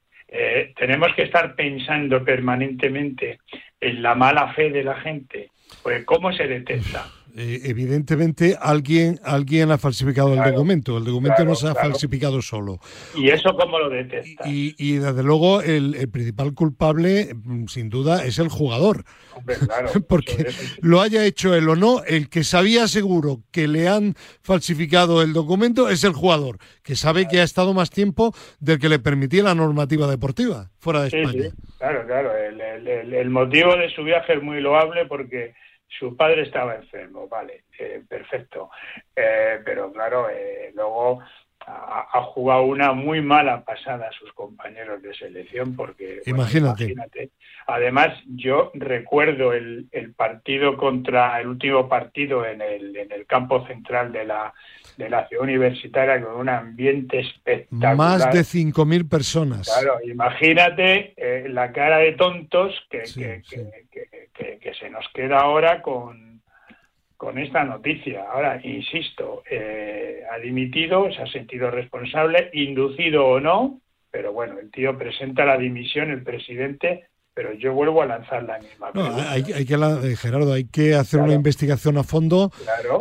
[0.77, 3.41] tenemos que estar pensando permanentemente
[3.81, 5.51] en la mala fe de la gente.
[5.83, 7.05] Pues, ¿cómo se detecta?
[7.37, 10.99] Eh, evidentemente alguien alguien ha falsificado el documento.
[10.99, 12.79] El documento no se ha falsificado solo.
[13.15, 14.45] ¿Y eso cómo lo detecta?
[14.47, 19.05] Y, desde luego el, principal culpable, mm, sin duda, es el jugador.
[20.09, 20.47] Porque
[20.81, 25.33] lo haya hecho él o no, el que sabía seguro que le han falsificado el
[25.33, 29.45] documento es el jugador, que sabe que ha estado más tiempo del que le permitía
[29.45, 31.51] la normativa deportiva fuera de España.
[31.79, 32.31] Claro, claro.
[32.37, 35.55] el motivo de su viaje es muy loable porque
[35.99, 38.71] su padre estaba enfermo, vale, eh, perfecto.
[39.15, 41.21] Eh, pero claro, eh, luego
[41.67, 46.95] ha, jugado una muy mala pasada a sus compañeros de selección porque imagínate.
[47.67, 53.67] además yo recuerdo el, el, partido contra el último partido en el, en el campo
[53.67, 54.53] central de la
[54.97, 61.15] de la ciudad universitaria con un ambiente espectacular más de 5.000 personas claro imagínate
[61.49, 64.10] la cara de tontos que, que, que,
[64.79, 66.41] se nos queda ahora con,
[67.17, 68.25] con esta noticia.
[68.33, 74.71] Ahora, insisto, eh, ha dimitido, se ha sentido responsable, inducido o no, pero bueno, el
[74.71, 78.91] tío presenta la dimisión, el presidente, pero yo vuelvo a lanzar la misma.
[78.95, 82.51] No, hay, hay, que, eh, Gerardo, hay que hacer una investigación a fondo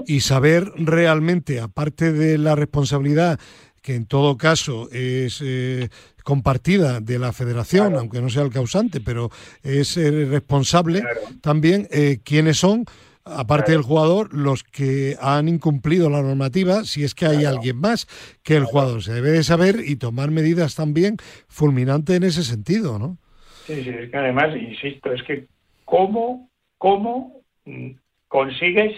[0.05, 3.39] y saber realmente, aparte de la responsabilidad
[3.81, 5.89] que en todo caso es eh,
[6.29, 9.31] compartida de la federación, aunque no sea el causante, pero
[9.63, 11.01] es el responsable
[11.41, 12.85] también eh, quiénes son,
[13.25, 18.05] aparte del jugador, los que han incumplido la normativa, si es que hay alguien más
[18.43, 19.01] que el jugador.
[19.01, 23.17] Se debe de saber y tomar medidas también fulminantes en ese sentido, ¿no?
[23.65, 25.47] Sí, sí, es que además, insisto, es que
[25.83, 27.89] cómo, cómo mm,
[28.27, 28.93] consigues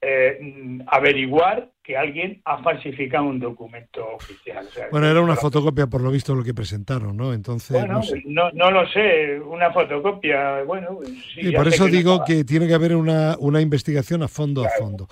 [0.00, 4.64] eh, averiguar que alguien ha falsificado un documento oficial.
[4.92, 7.34] bueno, era una fotocopia por lo visto lo que presentaron, ¿no?
[7.34, 11.00] Entonces, bueno, no, no, lo sé, una fotocopia, bueno.
[11.34, 15.08] Sí, por eso digo que tiene que haber una, una investigación a fondo, a fondo.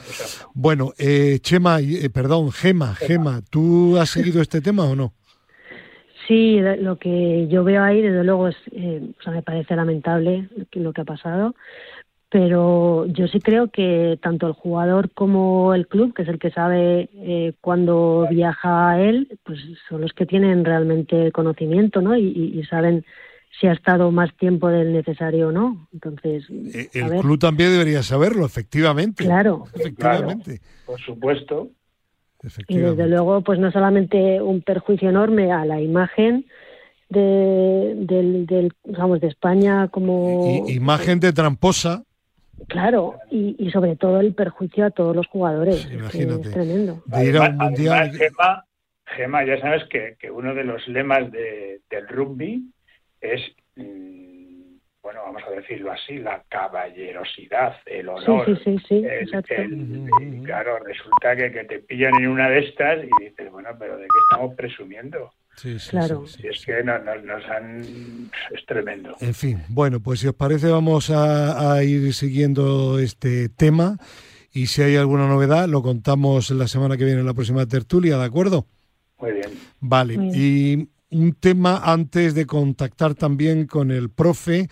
[0.55, 5.15] Bueno, eh, Chema, eh, perdón, Gema, Gema, ¿tú has seguido este tema o no?
[6.29, 10.93] Sí, lo que yo veo ahí, desde luego, es, o sea, me parece lamentable lo
[10.93, 11.57] que ha pasado
[12.31, 16.51] pero yo sí creo que tanto el jugador como el club, que es el que
[16.51, 22.17] sabe eh, cuándo viaja él, pues son los que tienen realmente conocimiento, ¿no?
[22.17, 23.05] Y, saben
[23.59, 25.89] si ha estado más tiempo del necesario o no.
[25.93, 29.25] Entonces, eh, el club también debería saberlo, efectivamente.
[29.25, 30.61] Claro, efectivamente.
[30.85, 31.71] por supuesto.
[32.69, 36.45] Y desde luego, pues no solamente un perjuicio enorme a la imagen,
[37.09, 40.67] de, del, del, de España como...
[40.69, 42.05] imagen de tramposa
[42.67, 45.89] Claro, y, sobre todo el perjuicio a todos los jugadores.
[45.91, 46.49] imagínate.
[46.49, 47.03] Es tremendo.
[47.07, 48.13] De ir a un mundial.
[49.07, 52.63] Gema, ya sabes que, uno de los lemas de, del rugby
[53.21, 53.41] es,
[53.77, 58.45] mm, bueno, vamos a decirlo así, la caballerosidad, el honor.
[58.63, 63.51] Sí, sí, sí, claro, resulta que, que te pillan en una de estas y dices,
[63.51, 65.33] bueno, pero ¿de qué estamos presumiendo?
[65.61, 66.25] Sí, sí, claro.
[66.25, 68.31] es que nos han...
[68.55, 69.17] es tremendo.
[69.21, 73.99] En fin, bueno, pues si os parece vamos a, ir siguiendo este tema
[74.53, 78.19] y si hay alguna novedad lo contamos la semana que viene en la próxima tertulia,
[78.19, 78.67] ¿de acuerdo?
[79.19, 79.51] Muy bien.
[79.81, 84.69] Vale, y un tema antes de contactar también con el profe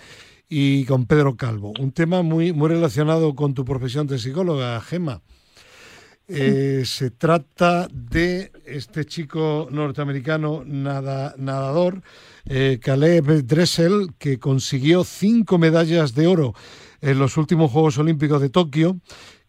[0.49, 5.21] y con Pedro Calvo, un tema muy, muy relacionado con tu profesión de psicóloga, Gema.
[6.29, 12.03] Eh, se trata de este chico norteamericano nadador,
[12.45, 12.81] eh,
[13.45, 16.53] Dressel, que consiguió cinco medallas de oro
[17.01, 18.99] en los últimos Juegos Olímpicos de Tokio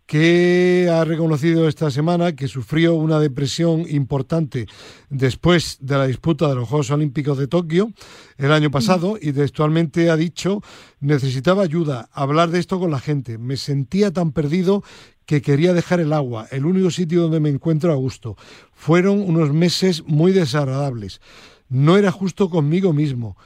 [0.07, 4.65] que ha reconocido esta semana que sufrió una depresión importante
[5.09, 7.91] después de la disputa de los Juegos Olímpicos de Tokio
[8.37, 10.61] el año pasado y textualmente ha dicho
[11.01, 14.81] necesitaba ayuda, hablar de esto con la gente, me sentía tan perdido
[15.27, 18.37] que quería dejar el agua, el único sitio donde me encuentro a gusto.
[18.73, 21.21] Fueron unos meses muy desagradables.
[21.69, 23.37] No era justo conmigo mismo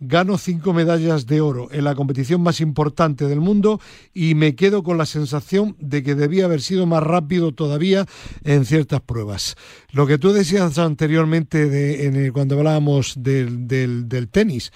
[0.00, 3.80] gano cinco medallas de oro en la competición más importante del mundo
[4.14, 8.06] y me quedo con la sensación de que debía haber sido más rápido todavía
[8.42, 9.56] en ciertas pruebas.
[9.92, 14.72] Lo que tú decías anteriormente de, cuando hablábamos del, del, tenis,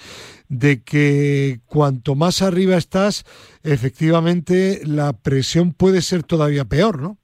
[0.49, 3.25] de que cuanto más arriba estás,
[3.63, 7.17] efectivamente la presión puede ser todavía peor, ¿no?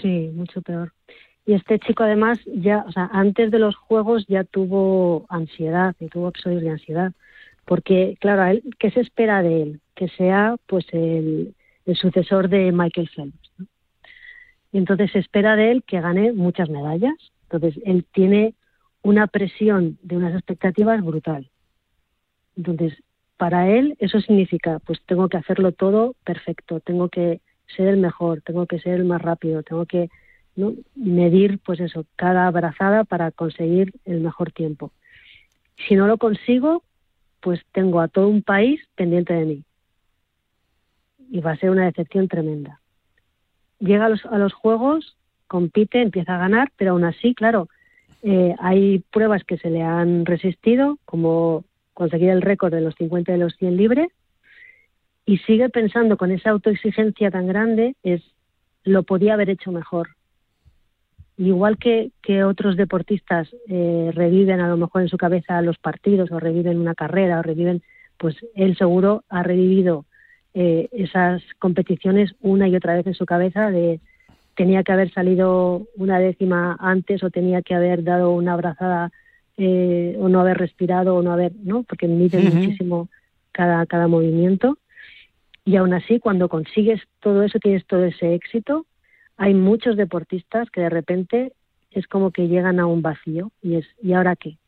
[0.00, 0.92] Sí, mucho peor.
[1.44, 6.08] Y este chico además ya, o sea, antes de los juegos ya tuvo ansiedad, y
[6.08, 7.12] tuvo episodios de ansiedad
[7.66, 9.80] porque claro, ¿qué se espera de él?
[9.94, 11.54] Que sea pues el,
[11.94, 13.52] sucesor de Michael Phelps.
[14.72, 17.14] Y entonces se espera de él que gane muchas medallas.
[17.42, 18.54] Entonces él tiene
[19.02, 21.48] una presión de unas expectativas brutal.
[22.56, 22.94] Entonces,
[23.36, 27.40] para él eso significa, pues tengo que hacerlo todo perfecto, tengo que
[27.76, 30.08] ser el mejor, tengo que ser el más rápido, tengo que
[30.94, 34.92] medir, pues eso, cada abrazada para conseguir el mejor tiempo.
[35.86, 36.82] Si no lo consigo,
[37.40, 39.64] pues tengo a todo un país pendiente de mí.
[41.30, 42.80] Y va a ser una decepción tremenda.
[43.78, 47.68] Llega a los, a los Juegos, compite, empieza a ganar, pero aún así, claro,
[48.22, 53.34] eh, hay pruebas que se le han resistido, como conseguir el récord de los 50
[53.34, 54.08] y los 100 libres,
[55.24, 58.22] y sigue pensando con esa autoexigencia tan grande, es
[58.84, 60.10] lo podía haber hecho mejor,
[61.38, 66.30] igual que, que otros deportistas eh, reviven a lo mejor en su cabeza los partidos
[66.30, 67.82] o reviven una carrera o reviven,
[68.16, 70.06] pues él seguro ha revivido
[70.54, 74.00] eh, esas competiciones una y otra vez en su cabeza de
[74.54, 79.12] tenía que haber salido una décima antes o tenía que haber dado una abrazada
[79.58, 81.82] eh, o no haber respirado o no haber, ¿no?
[81.82, 83.08] Porque mide muchísimo
[83.52, 84.78] cada, cada movimiento.
[85.66, 88.86] Y aún así, cuando consigues todo eso, tienes todo ese éxito,
[89.36, 91.52] hay muchos deportistas que de repente
[91.90, 94.58] es como que llegan a un vacío y es ¿y ahora qué?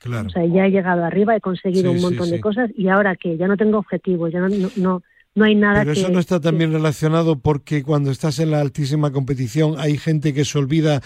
[0.00, 0.28] Claro.
[0.28, 3.36] O sea, ya he llegado arriba, he conseguido un montón de cosas y ahora qué?
[3.36, 5.02] Ya no tengo objetivos, ya no, no, no
[5.44, 9.74] hay nada Pero eso no está también relacionado porque cuando estás en la altísima competición
[9.78, 11.02] hay gente que se olvida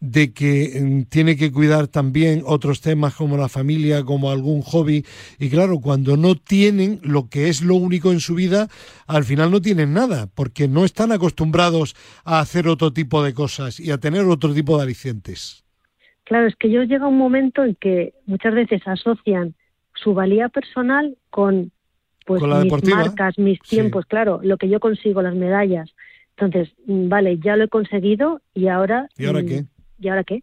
[0.00, 5.04] de que mm, tiene que cuidar también otros temas como la familia, como algún hobby.
[5.38, 8.68] Y claro, cuando no tienen lo que es lo único en su vida,
[9.06, 11.94] al final no tienen nada, porque no están acostumbrados
[12.24, 15.64] a hacer otro tipo de cosas y a tener otro tipo de alicientes.
[16.24, 19.54] Claro, es que yo llega un momento en que muchas veces asocian
[19.94, 21.70] su valía personal con
[22.24, 25.94] pues mis marcas, mis tiempos, claro, lo que yo consigo, las medallas.
[26.36, 29.08] Entonces, mm, vale, ya lo he conseguido y ahora...
[29.16, 29.64] ¿Y ahora mm, qué?
[30.00, 30.42] ¿Y ahora qué?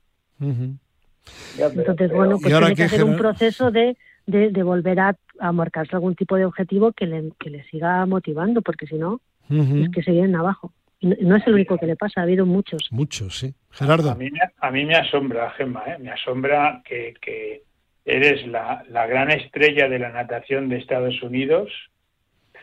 [1.57, 6.15] Entonces, bueno, pues tiene que hacer un proceso de, de, volver a, a, marcarse algún
[6.15, 10.11] tipo de objetivo que le, que le siga motivando, porque si no, es que se
[10.11, 10.73] vienen abajo.
[11.01, 12.87] No, es el único que le pasa, ha habido muchos.
[12.91, 13.53] Muchos, sí.
[13.71, 14.11] Gerardo.
[14.11, 15.97] A mí, a mí me asombra, Gemma, ¿eh?
[15.99, 17.63] me asombra que, que
[18.05, 21.71] eres la, la, gran estrella de la natación de Estados Unidos,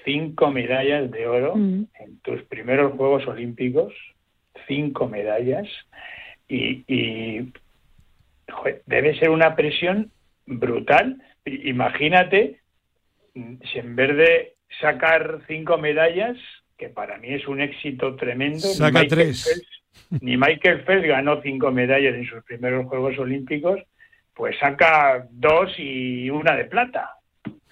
[0.04, 1.86] cinco medallas de oro mm.
[2.00, 3.92] en tus primeros Juegos Olímpicos,
[4.66, 5.68] cinco medallas,
[6.48, 7.52] y, y
[8.86, 10.10] debe ser una presión
[10.46, 11.22] brutal.
[11.44, 12.60] Imagínate
[13.34, 16.36] si en vez de sacar cinco medallas,
[16.76, 19.66] que para mí es un éxito tremendo, saca tres.
[20.20, 23.80] ni Michael Phelps ganó cinco medallas en sus primeros Juegos Olímpicos,
[24.38, 27.16] pues saca dos y una de plata.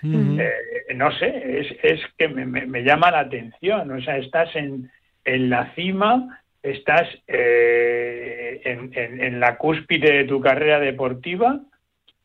[0.02, 3.90] Eh, no sé, es, es que me, me, llama la atención.
[3.92, 4.90] O sea, estás en,
[5.24, 11.60] en la cima, estás eh, en, en, la cúspide de tu carrera deportiva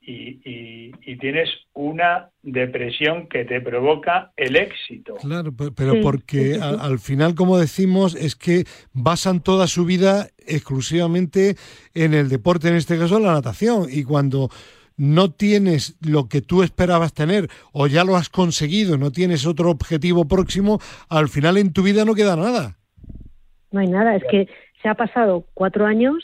[0.03, 5.15] y, y, tienes una depresión que te provoca el éxito.
[5.21, 11.55] Claro, pero porque al, final, como decimos, es que basan toda su vida exclusivamente
[11.93, 14.49] en el deporte, en este caso la natación, y cuando
[14.97, 19.69] no tienes lo que tú esperabas tener o ya lo has conseguido, no tienes otro
[19.69, 20.79] objetivo próximo,
[21.09, 22.77] al final en tu vida no queda nada.
[23.71, 24.47] No hay nada, es que
[24.81, 26.23] se ha pasado cuatro años,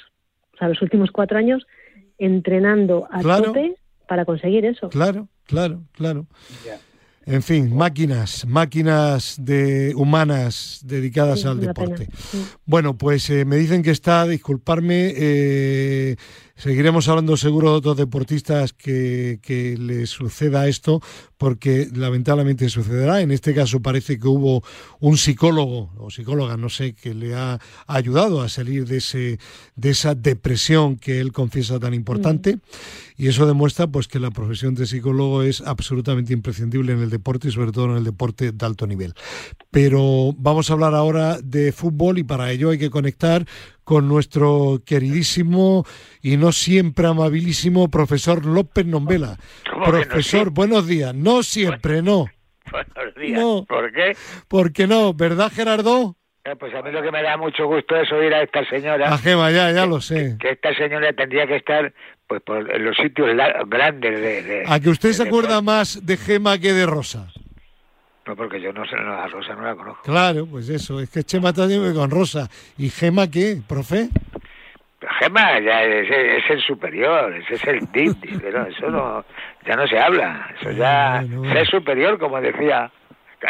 [0.55, 1.65] o sea, los últimos cuatro años,
[2.17, 3.75] entrenando a tope
[4.07, 4.89] para conseguir eso.
[4.89, 6.27] Claro, claro, claro.
[7.25, 12.07] En fin, máquinas, máquinas de humanas dedicadas al deporte.
[12.65, 16.15] Bueno, pues eh, me dicen que está, disculparme, eh,
[16.57, 21.01] Seguiremos hablando seguro de otros deportistas que, que les suceda esto,
[21.37, 23.21] porque lamentablemente sucederá.
[23.21, 24.63] En este caso parece que hubo
[24.99, 29.39] un psicólogo o psicóloga, no sé, que le ha ayudado a salir de, ese,
[29.75, 32.55] de esa depresión que él confiesa tan importante.
[32.55, 32.59] Mm.
[33.17, 37.47] Y eso demuestra pues que la profesión de psicólogo es absolutamente imprescindible en el deporte
[37.47, 39.13] y sobre todo en el deporte de alto nivel.
[39.71, 43.45] Pero vamos a hablar ahora de fútbol y para ello hay que conectar
[43.87, 45.85] con nuestro queridísimo
[46.21, 49.37] y no siempre amabilísimo profesor López Nombela.
[49.85, 51.15] Profesor, buenos días.
[51.15, 52.25] No siempre, no.
[52.69, 53.41] Buenos días.
[53.65, 54.17] ¿Por qué?
[54.49, 56.17] Porque no, ¿verdad, Gerardo?
[56.43, 59.07] Eh, pues a mí lo que me da mucho gusto es oír a esta señora.
[59.07, 60.35] A Gema, ya, ya lo sé.
[60.37, 61.93] Que, esta señora tendría que estar
[62.27, 63.29] pues por, los sitios
[63.67, 67.29] grandes de, A que usted se acuerda más de Gema que de Rosa.
[68.27, 70.03] No, porque yo no sé, no, a Rosa no la conozco.
[70.03, 72.49] Claro, pues eso, es que Chema también con Rosa.
[72.77, 74.09] ¿Y Gema qué, profe?
[75.19, 79.23] Gema ya es, el superior, ese es el Dindi, pero eso no,
[79.65, 81.23] ya no se habla, eso ya
[81.55, 82.91] es superior, como decía,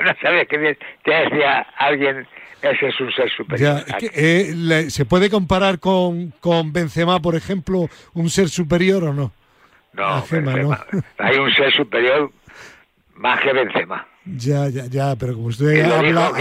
[0.03, 2.27] no sabes qué, decía alguien,
[2.61, 3.83] ese es un ser superior.
[4.13, 9.31] Eh, ¿Se puede comparar con, con Benzema, por ejemplo, un ser superior o no?
[9.93, 10.85] No, Benzema,
[11.17, 12.31] hay un ser superior
[13.15, 14.05] más que Benzema.
[14.35, 16.31] Ya, ya, ya, pero como usted habla,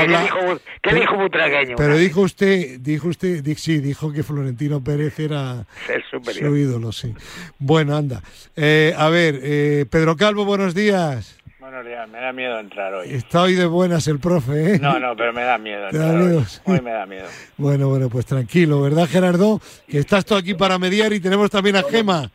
[0.82, 1.76] ¿Qué, dijo, Butragueño?
[1.76, 5.66] Pero dijo usted, dijo usted, sí, dijo que Florentino Pérez era
[6.10, 7.14] su ídolo, sí.
[7.58, 8.22] Bueno, anda.
[8.56, 11.38] Eh, a ver, eh, Pedro Calvo, buenos días.
[11.60, 13.08] Buenos días, me da miedo entrar hoy.
[13.10, 14.78] Está hoy de buenas el profe, ¿eh?
[14.78, 15.88] No, no, pero me da miedo.
[15.90, 16.44] ¿Te da miedo?
[16.64, 16.80] Hoy.
[16.80, 17.26] me da miedo.
[17.56, 19.60] Bueno, bueno, pues tranquilo, ¿verdad, Gerardo?
[19.88, 22.30] Que estás tú aquí para mediar y tenemos también a Gema.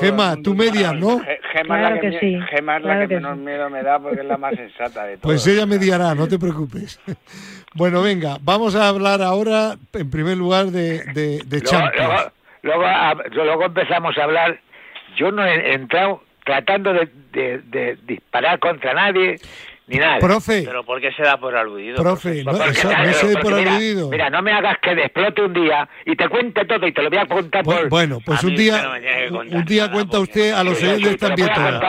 [0.00, 1.20] Gema, tú medias, ¿no?
[1.52, 2.38] Gema la que, sí.
[2.50, 5.22] Gema es la que, menos miedo me da porque es la más sensata de todas.
[5.22, 7.00] Pues ella mediará, no te preocupes.
[7.76, 12.30] Bueno, venga, vamos a hablar ahora, en primer lugar, de, de, de Champions.
[12.62, 12.84] Luego,
[13.32, 14.60] luego, empezamos a hablar.
[15.16, 19.40] Yo no he entrado tratando de, de disparar contra nadie,
[19.86, 20.18] ni nada.
[20.18, 20.62] Profe.
[20.64, 21.96] ¿Pero por qué se da por aludido?
[21.96, 24.08] Profe, no, se da por aludido.
[24.08, 27.10] Mira, no me hagas que explote un día y te cuente todo y te lo
[27.10, 27.88] voy a contar por...
[27.88, 28.90] Bueno, pues un día,
[29.30, 31.80] un día cuenta usted a los oyentes también todo.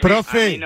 [0.00, 0.60] Profe,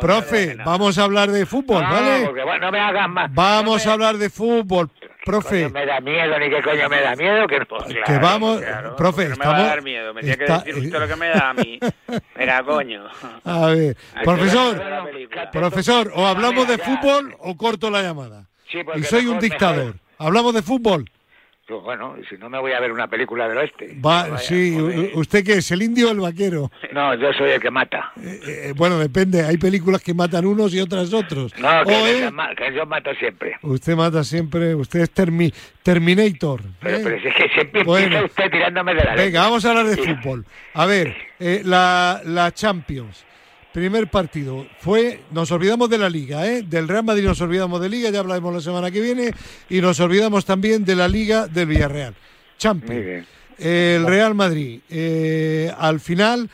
[0.00, 2.28] profe, vamos a hablar de fútbol, ¿vale?
[2.60, 3.32] no me hagas más.
[3.32, 4.90] Vamos a hablar de fútbol.
[5.24, 5.68] Profe.
[5.68, 7.46] me da miedo, ni qué coño me da miedo.
[7.46, 7.60] Que,
[8.04, 8.60] que vamos,
[8.96, 9.56] profe, no estamos...
[9.56, 11.54] me va a dar miedo, me tiene que decir usted lo que me da a
[11.54, 11.78] mí.
[12.36, 13.04] Mira, coño.
[13.44, 14.82] A ver, profesor,
[15.52, 18.48] profesor, o hablamos de fútbol o corto la llamada.
[18.96, 19.94] y soy un dictador.
[20.18, 21.10] ¿Hablamos de fútbol?
[21.72, 23.96] Pues bueno, si no me voy a ver una película del oeste.
[24.04, 24.76] Va, sí,
[25.14, 25.70] ¿usted qué es?
[25.70, 26.70] ¿El indio o el vaquero?
[26.92, 28.12] No, yo soy el que mata.
[28.22, 31.58] Eh, eh, bueno, depende, hay películas que matan unos y otras otros.
[31.58, 33.56] No, que, yo mato siempre.
[33.62, 35.10] Usted mata siempre, usted es
[35.82, 36.60] Terminator.
[36.80, 37.22] Pero, ¿eh?
[37.24, 40.44] es que siempre bueno, usted tirándome de la Venga, vamos a hablar de fútbol.
[40.74, 43.24] A ver, la, la Champions.
[43.72, 46.62] Primer partido fue, nos olvidamos de la Liga, ¿eh?
[46.62, 49.32] del Real Madrid nos olvidamos de Liga, ya hablaremos la semana que viene,
[49.70, 52.14] y nos olvidamos también de la Liga del Villarreal.
[52.58, 53.26] Champions.
[53.58, 56.50] El Real Madrid, eh, al final,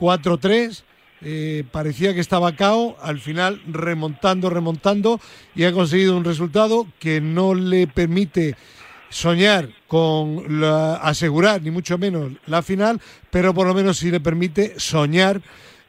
[0.00, 0.82] 4-3,
[1.20, 5.20] eh, parecía que estaba cao, al final remontando, remontando,
[5.54, 8.56] y ha conseguido un resultado que no le permite
[9.10, 12.98] soñar con la, asegurar, ni mucho menos, la final,
[13.30, 15.42] pero por lo menos sí le permite soñar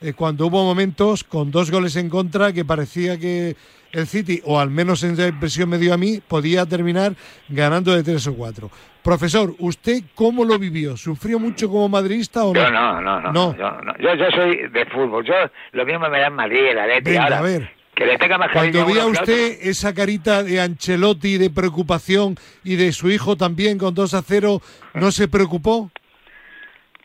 [0.03, 3.55] eh, cuando hubo momentos con dos goles en contra que parecía que
[3.93, 7.13] el City, o al menos en la impresión me dio a mí, podía terminar
[7.47, 8.69] ganando de tres o cuatro.
[9.01, 10.97] Profesor, ¿usted cómo lo vivió?
[10.97, 12.61] ¿Sufrió mucho como madridista o no?
[12.61, 13.31] Yo no, no, no.
[13.31, 13.55] no.
[13.99, 15.23] Yo, yo, soy de fútbol.
[15.23, 15.33] Yo
[15.71, 17.15] lo mismo me da en Madrid, el Atleti.
[17.15, 17.71] a ver.
[17.95, 22.91] Que le tenga más Cuando veía usted esa carita de Ancelotti de preocupación y de
[22.91, 24.59] su hijo también con 2 a 0,
[24.95, 25.91] ¿no se preocupó?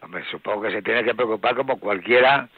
[0.03, 2.49] Hombre, supongo que se tiene que preocupar como cualquiera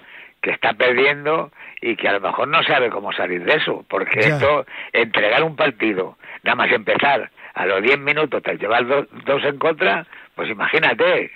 [0.40, 4.20] que está perdiendo y que a lo mejor no sabe cómo salir de eso, porque
[4.20, 9.44] esto, entregar un partido, nada más empezar, a los 10 minutos te llevar dos, dos
[9.44, 11.30] en contra, pues imagínate.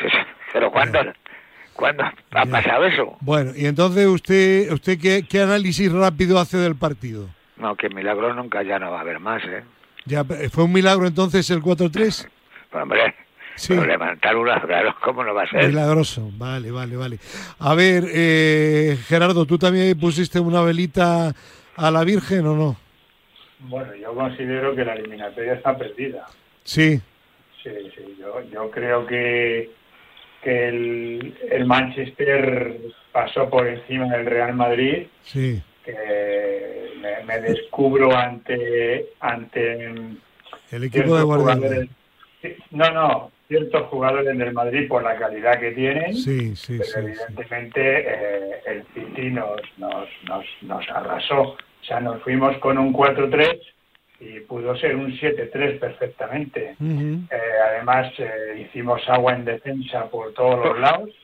[0.52, 1.00] Pero ¿cuándo,
[1.74, 3.16] ¿cuándo ha pasado eso?
[3.20, 7.28] Bueno, y entonces usted, usted ¿qué, qué análisis rápido hace del partido?
[7.56, 9.62] No, que milagro nunca ya no va a haber más, ¿eh?
[10.04, 12.28] Ya, ¿Fue un milagro entonces el 4-3?
[12.72, 13.14] Hombre,
[13.56, 13.74] sí.
[13.74, 15.68] levantar una, claro, ¿cómo no va a ser?
[15.68, 17.18] Milagroso, vale, vale, vale.
[17.58, 21.32] A ver, eh, Gerardo, ¿tú también pusiste una velita
[21.76, 22.76] a la Virgen o no?
[23.60, 26.26] Bueno, yo considero que la eliminatoria está perdida.
[26.64, 27.00] Sí.
[27.62, 29.70] Sí, sí, yo, yo creo que,
[30.42, 32.76] que el, el Manchester
[33.12, 35.06] pasó por encima del Real Madrid.
[35.22, 36.92] Sí que
[37.24, 39.84] me, descubro ante ante
[40.70, 41.86] el equipo de Guardiola.
[42.70, 47.80] No, no, ciertos jugadores del Madrid por la calidad que tienen, sí, sí, pero evidentemente
[47.80, 51.42] eh, el City nos, nos, nos, nos arrasó.
[51.42, 53.60] O sea, nos fuimos con un 4-3
[54.20, 56.76] y pudo ser un 7-3 perfectamente.
[56.80, 57.28] Eh,
[57.68, 61.10] además, eh, hicimos agua en defensa por todos los lados.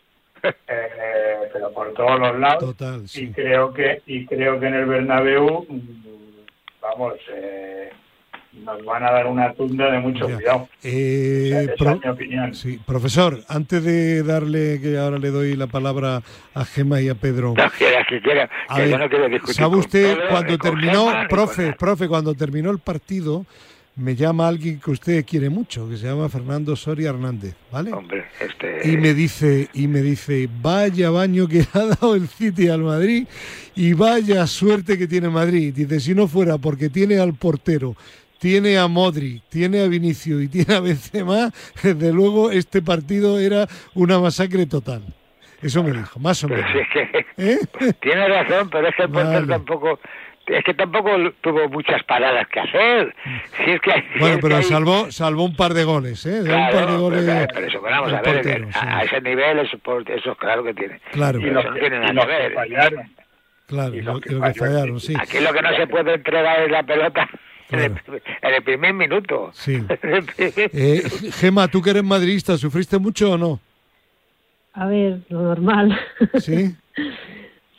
[0.68, 3.16] Eh, pero por todos los lados.
[3.16, 5.80] Y creo que y creo que en el Bernabéu, mm,
[6.80, 7.90] vamos, eh,
[8.64, 10.68] nos van a dar una tunda de mucho cuidado.
[10.82, 12.54] Eh, mi opinión.
[12.54, 16.22] Sí, profesor, antes de darle, que ahora le doy la palabra
[16.54, 17.54] a Gema y a Pedro.
[19.46, 23.44] ¿Sabe usted cuando terminó, profe, profe, cuando terminó el partido,
[23.98, 27.92] me llama alguien que usted quiere mucho, que se llama Fernando Soria Hernández, ¿vale?
[27.92, 28.88] Hombre, este...
[28.88, 33.26] Y me dice, y me dice, vaya baño que ha dado el City al Madrid
[33.74, 35.74] y vaya suerte que tiene Madrid.
[35.74, 37.96] Dice, si no fuera porque tiene al portero,
[38.38, 41.50] tiene a Modric, tiene a Vinicio y tiene a Benzema,
[41.82, 45.02] desde luego este partido era una masacre total.
[45.60, 46.70] Eso me dijo, más o menos.
[47.36, 47.58] ¿Eh?
[48.00, 49.98] Tiene razón, pero es que el portero tampoco
[50.48, 51.10] es que tampoco
[51.40, 53.14] tuvo muchas paradas que hacer.
[53.56, 56.40] Si es que, bueno, pero salvó, salvó un par de goles, ¿eh?
[56.42, 57.48] un par de goles.
[57.52, 61.00] Pero, eso, vamos a ver, a, ese nivel, eso, eso claro que tiene.
[61.12, 61.40] Claro.
[61.40, 62.54] Y no tiene nada que ver.
[62.54, 63.10] Fallaron.
[63.66, 65.14] Claro, y lo, que, fallaron, sí.
[65.18, 67.28] Aquí lo que no se puede entregar es la pelota.
[67.70, 68.00] En,
[68.42, 69.50] el, primer minuto.
[69.52, 69.82] Sí.
[70.38, 71.02] eh,
[71.32, 73.60] Gema, tú que eres madridista, ¿sufriste mucho o no?
[74.72, 75.98] A ver, lo normal.
[76.38, 76.74] ¿Sí?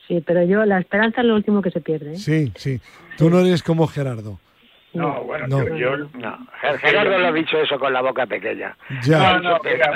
[0.07, 2.13] Sí, pero yo, la esperanza es lo último que se pierde.
[2.13, 2.17] ¿eh?
[2.17, 2.81] Sí, sí.
[3.15, 4.39] Tú no eres como Gerardo.
[4.93, 5.77] No, bueno, no.
[5.77, 6.47] Yo, no.
[6.79, 8.75] Gerardo lo ha dicho eso con la boca pequeña.
[9.03, 9.39] Ya.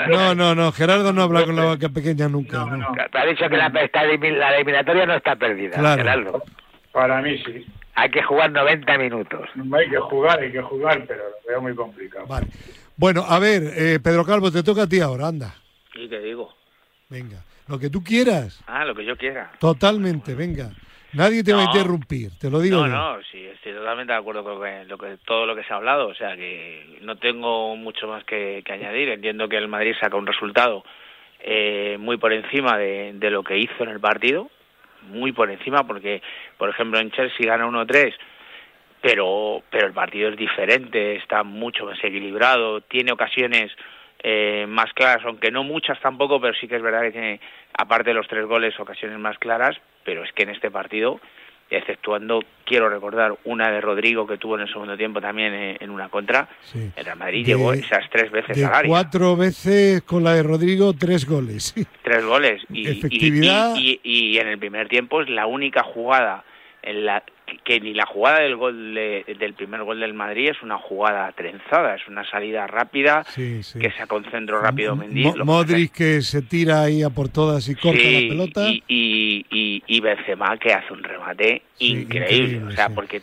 [0.08, 2.58] No, no, no, Gerardo no habla con la boca pequeña nunca.
[2.58, 2.94] No, no.
[3.12, 6.02] ha dicho que la, la, eliminatoria no está perdida, claro.
[6.02, 6.42] Gerardo.
[6.92, 7.66] Para mí sí.
[7.94, 9.48] Hay que jugar 90 minutos.
[9.54, 12.26] hay que jugar, hay que jugar, pero lo veo muy complicado.
[12.26, 12.46] Vale.
[12.96, 15.54] Bueno, a ver, eh, Pedro Calvo, te toca a ti ahora, anda.
[15.94, 16.52] ¿Y qué digo?
[17.08, 17.44] Venga.
[17.68, 18.62] Lo que tú quieras.
[18.66, 19.52] Ah, lo que yo quiera.
[19.58, 20.70] Totalmente, venga.
[21.14, 22.86] Nadie te va a interrumpir, te lo digo.
[22.86, 25.76] No, no, sí, estoy totalmente de acuerdo con lo que, todo lo que se ha
[25.76, 26.08] hablado.
[26.08, 29.10] O sea, que no tengo mucho más que, añadir.
[29.10, 30.84] Entiendo que el Madrid saca un resultado
[31.40, 34.50] eh, muy por encima de, de, lo que hizo en el partido.
[35.08, 36.22] Muy por encima, porque,
[36.56, 38.14] por ejemplo, en Chelsea gana 1-3,
[39.00, 43.70] pero, pero el partido es diferente, está mucho más equilibrado, tiene ocasiones
[44.22, 47.40] eh, más claras, aunque no muchas tampoco, pero sí que es verdad que tiene,
[47.76, 51.20] aparte de los tres goles, ocasiones más claras, pero es que en este partido,
[51.70, 55.90] exceptuando, quiero recordar, una de Rodrigo que tuvo en el segundo tiempo también eh, en,
[55.90, 58.88] una contra, el Real Madrid llegó esas tres veces de al área.
[58.88, 61.74] Cuatro veces con la de Rodrigo, tres goles.
[62.02, 62.62] Tres goles.
[62.70, 63.74] Y, Efectividad.
[63.76, 66.44] Y, y, en el primer tiempo es la única jugada
[66.82, 67.24] en la
[67.64, 71.94] que ni la jugada del gol del primer gol del Madrid es una jugada trenzada,
[71.94, 75.32] es una salida rápida que se concentró rápido Mendy.
[75.44, 78.68] Modric que se tira ahí a por todas y corta la pelota.
[78.68, 82.64] Y, y, y, Benzema que hace un remate increíble.
[82.64, 83.22] o sea, porque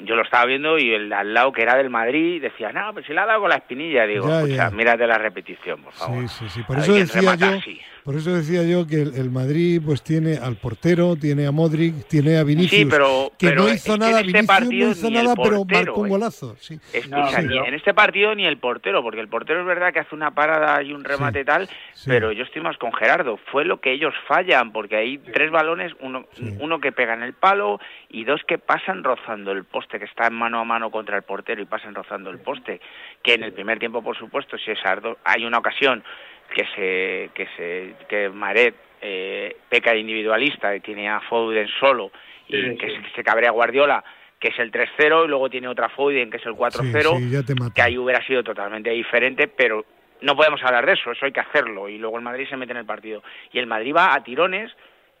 [0.00, 3.06] yo lo estaba viendo y el al lado que era del Madrid decía, no, pero
[3.06, 4.06] si le ha dado con la espinilla.
[4.06, 6.28] Digo, ya, mírate la repetición, por favor.
[6.28, 6.62] Sí, sí, sí.
[6.62, 7.58] Por eso decía yo...
[8.04, 12.36] Por eso decía yo que el, Madrid pues tiene al portero, tiene a Modric, tiene
[12.36, 16.08] a Vinicius, pero, que no hizo nada, este Vinicius no hizo nada, pero marcó un
[16.10, 16.54] golazo.
[16.60, 16.78] Sí.
[16.92, 20.32] Escucha, en este partido ni el portero, porque el portero es verdad que hace una
[20.32, 21.66] parada y un remate tal,
[22.04, 23.38] pero yo estoy más con Gerardo.
[23.50, 26.26] Fue lo que ellos fallan, porque hay tres balones, uno,
[26.60, 27.80] uno que pega en el palo
[28.10, 31.22] y dos que pasan rozando el poste, que está en mano a mano contra el
[31.22, 32.82] portero y pasan rozando el poste.
[33.22, 34.80] Que en el primer tiempo, por supuesto, si es
[35.24, 36.04] hay una ocasión
[36.52, 42.10] que se que se que Maret eh, peca de individualista y tiene a Foden solo
[42.48, 44.02] y que se cabrea Guardiola
[44.38, 47.96] que es el 3-0 y luego tiene otra Foden que es el 4-0 que ahí
[47.98, 49.84] hubiera sido totalmente diferente pero
[50.20, 52.72] no podemos hablar de eso eso hay que hacerlo y luego el Madrid se mete
[52.72, 53.22] en el partido
[53.52, 54.70] y el Madrid va a tirones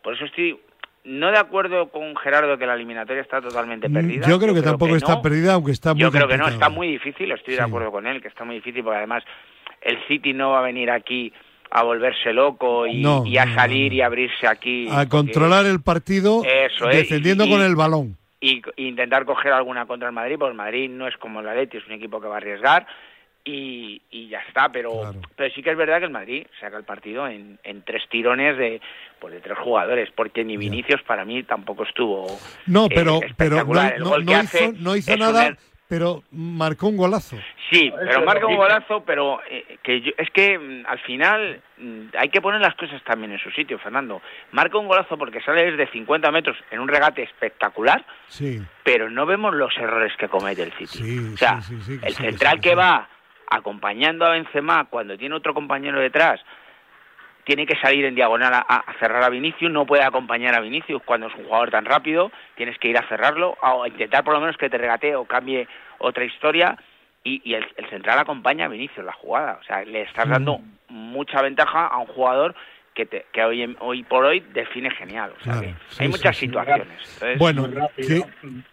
[0.02, 0.58] Por eso estoy
[1.04, 4.26] no de acuerdo con Gerardo que la eliminatoria está totalmente Mm, perdida.
[4.26, 5.20] Yo creo que tampoco está no.
[5.22, 7.60] perdida, aunque está muy Yo creo que no, está muy difícil, estoy Sí.
[7.60, 9.22] de acuerdo con él, que está muy difícil, porque además
[9.84, 11.32] el City no va a venir aquí
[11.70, 13.96] a volverse loco y, No, y a salir no.
[13.98, 14.88] y abrirse aquí.
[14.90, 18.16] A controlar el partido Eso es, defendiendo y- con el balón.
[18.40, 21.48] y, y intentar coger alguna contra el Madrid, porque el Madrid no es como el
[21.48, 22.86] Atleti, es un equipo que va a arriesgar
[23.44, 25.20] y, y ya está, pero Claro.
[25.36, 28.56] pero sí que es verdad que el Madrid saca el partido en, en tres tirones
[28.56, 28.80] de
[29.20, 32.26] pues de tres jugadores, porque ni Vinicius para mí tampoco estuvo
[32.66, 33.82] No, eh, pero, no.
[33.88, 35.56] El gol que hizo, hace no hizo un nada,
[35.88, 37.36] pero marcó un golazo.
[37.70, 42.00] Sí, pero marca un golazo, pero eh, que yo- es que mm, al final mm,
[42.18, 44.20] hay que poner las cosas también en su sitio, Fernando.
[44.52, 49.26] Marca un golazo porque sale desde 50 metros en un regate espectacular, Sí, pero no
[49.26, 50.86] vemos los errores que comete el City.
[50.86, 53.08] Sí, o sea, sí, sí, sí, que el central sí, que, que va
[53.50, 56.40] acompañando a Benzema cuando tiene otro compañero detrás
[57.44, 61.02] tiene que salir en diagonal a, a cerrar a Vinicius, no puede acompañar a Vinicius
[61.04, 64.34] cuando es un jugador tan rápido, tienes que ir a cerrarlo o a intentar por
[64.34, 65.68] lo menos que te regatee o cambie
[65.98, 66.76] otra historia
[67.22, 70.60] y, y el, el central acompaña a Vinicius la jugada, o sea, le estás dando
[70.88, 72.54] mucha ventaja a un jugador
[72.94, 75.96] que, te- que hoy, en- hoy por hoy define genial, o sea, Claro, que sí,
[75.98, 76.46] hay sí, muchas sí.
[76.46, 76.98] situaciones.
[77.14, 78.22] Entonces, bueno, que,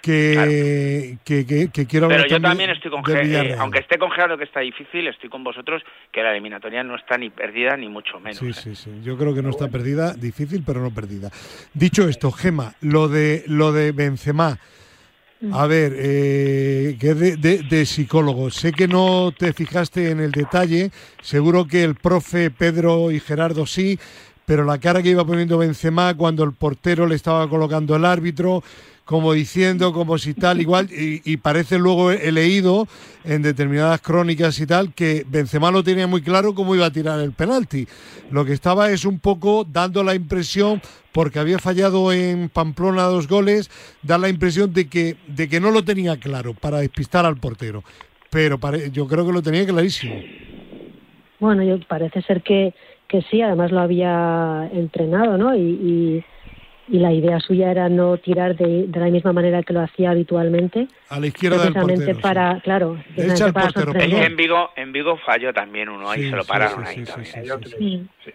[0.01, 4.11] que, que, que- que quiero hablar Pero yo también estoy con eh, aunque esté con
[4.11, 7.89] Gerardo que está difícil, estoy con vosotros que la eliminatoria no está ni perdida ni
[7.89, 8.37] mucho menos.
[8.37, 8.53] Sí, ¿eh?
[8.53, 8.91] sí, sí.
[9.03, 11.29] Yo creo que no está perdida, difícil, pero no perdida.
[11.73, 14.57] Dicho esto, Gema, lo de lo de Benzema.
[15.51, 18.51] A ver, eh, que de, de- de psicólogo.
[18.51, 20.91] Sé que no te fijaste en el detalle.
[21.21, 23.97] Seguro que el profe Pedro y Gerardo sí,
[24.45, 28.63] pero la cara que iba poniendo Benzema cuando el portero le estaba colocando el árbitro,
[29.05, 32.87] como diciendo, como si tal, igual, y, y parece luego he leído
[33.25, 37.19] en determinadas crónicas y tal que Benzema lo tenía muy claro cómo iba a tirar
[37.19, 37.87] el penalti.
[38.31, 40.81] Lo que estaba es un poco dando la impresión,
[41.11, 43.69] porque había fallado en Pamplona dos goles,
[44.01, 47.83] dar la impresión de que, de que no lo tenía claro para despistar al portero.
[48.29, 50.15] Pero pare- yo creo que lo tenía clarísimo.
[51.41, 52.73] Bueno, yo, parece ser que,
[53.09, 55.53] que sí, además lo había entrenado, ¿no?
[55.53, 56.23] Y, y,
[56.91, 60.11] y la idea suya era no tirar de, de la misma manera que lo hacía
[60.11, 62.17] habitualmente, A la izquierda del precisamente portero.
[62.17, 62.21] sí.
[62.21, 64.31] para, claro, precisamente al para portero, Es que sorprender.
[64.31, 66.95] en Vigo, en Vigo falló también uno, ahí Sí, se lo sí, pararon sí, ahí
[66.97, 67.33] sí, también.
[67.33, 68.09] sí, sí, sí.
[68.25, 68.31] Sí.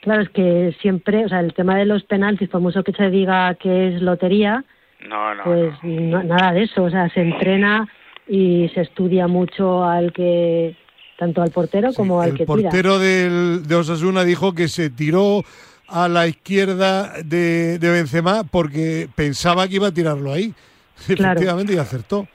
[0.00, 3.10] Claro, es que siempre, o sea, el tema de los penaltis, por mucho que se
[3.10, 4.64] diga que es lotería,
[5.06, 6.18] No, no, pues no.
[6.18, 7.86] no- nada de eso, o sea, se entrena
[8.26, 10.76] y se estudia mucho al que,
[11.18, 12.70] tanto al portero Sí, como al el que tira.
[12.70, 15.42] portero del, de Osasuna dijo que se tiró
[15.88, 20.52] a la izquierda de, de Benzema porque pensaba que iba a tirarlo ahí.
[21.06, 21.32] Claro.
[21.32, 22.26] Efectivamente, y acertó.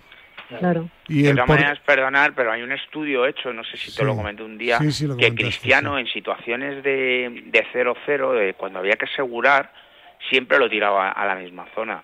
[0.60, 0.90] Claro.
[1.08, 3.92] Y de el todas por- maneras, perdonar, pero hay un estudio hecho, no sé si
[3.92, 3.98] Sí.
[3.98, 6.02] te lo comenté un día, Sí, sí, lo que Cristiano sí.
[6.02, 9.74] en situaciones de de 0-0, de cuando había que asegurar,
[10.30, 12.04] siempre lo tiraba a la misma zona.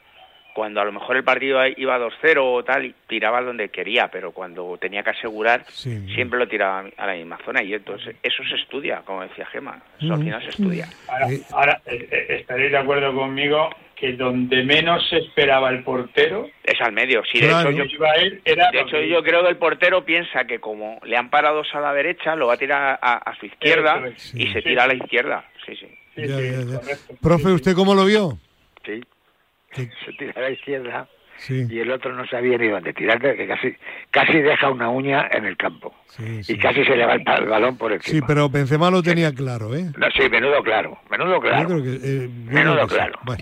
[0.60, 4.34] Cuando a lo mejor el partido iba 2-0 o tal, y tiraba donde quería, pero
[4.34, 6.05] cuando tenía que asegurar, Sí.
[6.14, 7.64] siempre lo tiraba a la misma zona.
[7.64, 10.24] Y entonces eso se estudia, como decía Gema, eso al Ujú.
[10.24, 10.89] final se estudia.
[11.07, 16.49] Ahora, ahora, eh, eh, estaréis de acuerdo conmigo que donde menos se esperaba el portero,
[16.62, 17.24] Es al medio.
[17.32, 17.70] Sí, de Claro.
[17.70, 18.05] hecho, yo,
[18.43, 21.80] era de hecho, yo creo que el portero piensa que como le han parado a
[21.80, 24.51] la derecha, lo va a tirar a, a su izquierda y Sí.
[24.51, 25.45] se tira a la izquierda.
[25.66, 25.88] Sí, sí.
[26.18, 26.80] Ya, ya, ya.
[27.22, 27.47] Profe.
[27.53, 28.38] ¿usted cómo lo vio?
[28.86, 29.01] Sí,
[30.06, 31.08] Se tira a la izquierda
[31.38, 33.74] Sí, y el otro no sabía ni dónde tirar, que casi
[34.12, 36.52] casi deja una uña en el campo sí, sí.
[36.54, 38.12] y casi se levanta el balón por encima.
[38.20, 39.86] Sí, pero Benzema lo tenía claro, ¿eh?
[39.98, 41.68] No, sí, menudo claro, menudo Yo claro.
[41.70, 43.18] creo que, eh, Menudo claro.
[43.24, 43.42] Bueno,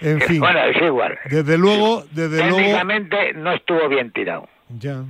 [0.00, 1.18] en Que, fin, Bueno, es igual.
[1.28, 5.02] desde luego, desde luego, Técnicamente no estuvo bien tirado, ya.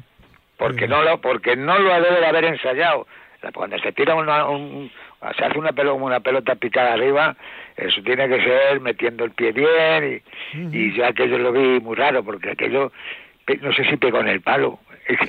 [0.57, 3.07] porque no lo porque no lo debe de haber ensayado.
[3.53, 4.91] Cuando se tira una, un,
[5.37, 7.37] se hace una pelota, una pelota picada arriba,
[7.77, 10.23] eso tiene que ser metiendo el pie bien
[10.53, 12.93] y, y yo aquello lo vi muy raro porque aquello
[13.61, 14.79] no sé si pegó en el palo.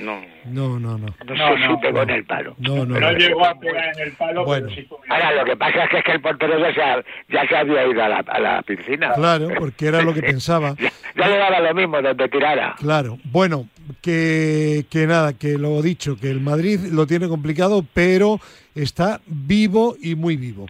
[0.00, 0.22] No.
[0.46, 1.06] No, no, no.
[1.26, 2.02] No, No, sé no, si pegó no.
[2.04, 2.54] en el palo.
[2.58, 3.12] No, no, No no.
[3.12, 4.68] llegó a pegar en el palo, Bueno.
[4.70, 7.04] pero sí Ahora, lo que pasa es que, es que el portero ya se, ha-
[7.28, 9.12] ya se había ido a la, a la piscina.
[9.12, 10.74] Claro, porque era lo que pensaba.
[10.78, 12.74] Ya, ya le daba lo mismo donde tirara.
[12.78, 13.68] Claro, bueno,
[14.00, 18.40] que, que nada, que lo dicho, que el Madrid lo tiene complicado, pero
[18.74, 20.64] está vivo y muy vivo.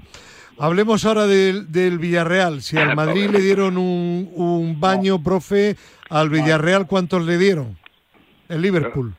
[0.58, 2.62] Hablemos ahora del, del Villarreal.
[2.62, 5.76] Si al Madrid le dieron un, un baño, profe,
[6.08, 7.76] al Villarreal, ¿cuántos le dieron?
[8.48, 9.14] El Liverpool.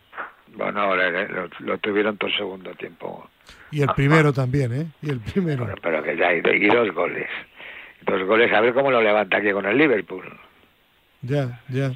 [0.55, 3.29] Bueno, ahora eh, lo, lo tuvieron todo el segundo tiempo.
[3.71, 4.87] Y el primero también, ¿eh?
[5.01, 5.65] Y el primero.
[5.65, 7.27] Bueno, pero que ya hay y dos goles.
[8.05, 10.25] Dos goles, a ver cómo lo levanta aquí con el Liverpool.
[11.21, 11.91] Ya, ya.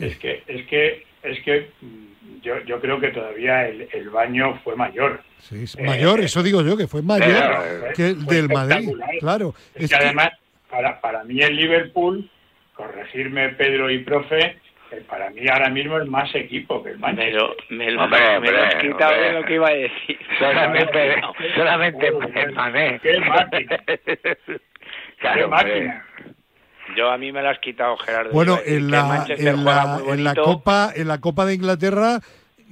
[0.00, 4.58] Es que, es que, es que mm, yo, yo creo que todavía el, el baño
[4.64, 5.22] fue mayor.
[5.48, 8.90] Sí, es mayor, eso digo yo, que fue mayor Pero, que el del Madrid.
[9.20, 9.54] Claro.
[9.74, 10.30] Es, Es que que- además,
[10.70, 12.30] para, para mí el Liverpool,
[12.74, 14.56] corregirme Pedro y profe,
[14.92, 17.42] eh, para mí ahora mismo es más equipo que el Manchester.
[17.70, 20.18] Me lo, me me lo has quitado de lo que iba a decir.
[20.38, 21.14] Solamente,
[21.56, 22.12] solamente
[22.54, 23.00] Mané.
[23.02, 23.82] ¡Qué máquina!
[25.18, 25.50] Claro, ¡Qué hombre.
[25.86, 26.06] máquina!
[26.96, 28.32] Yo a mí me lo has quitado, Gerardo.
[28.32, 30.34] Bueno, en la, en, la, en la.
[30.34, 32.18] Copa en la Copa de Inglaterra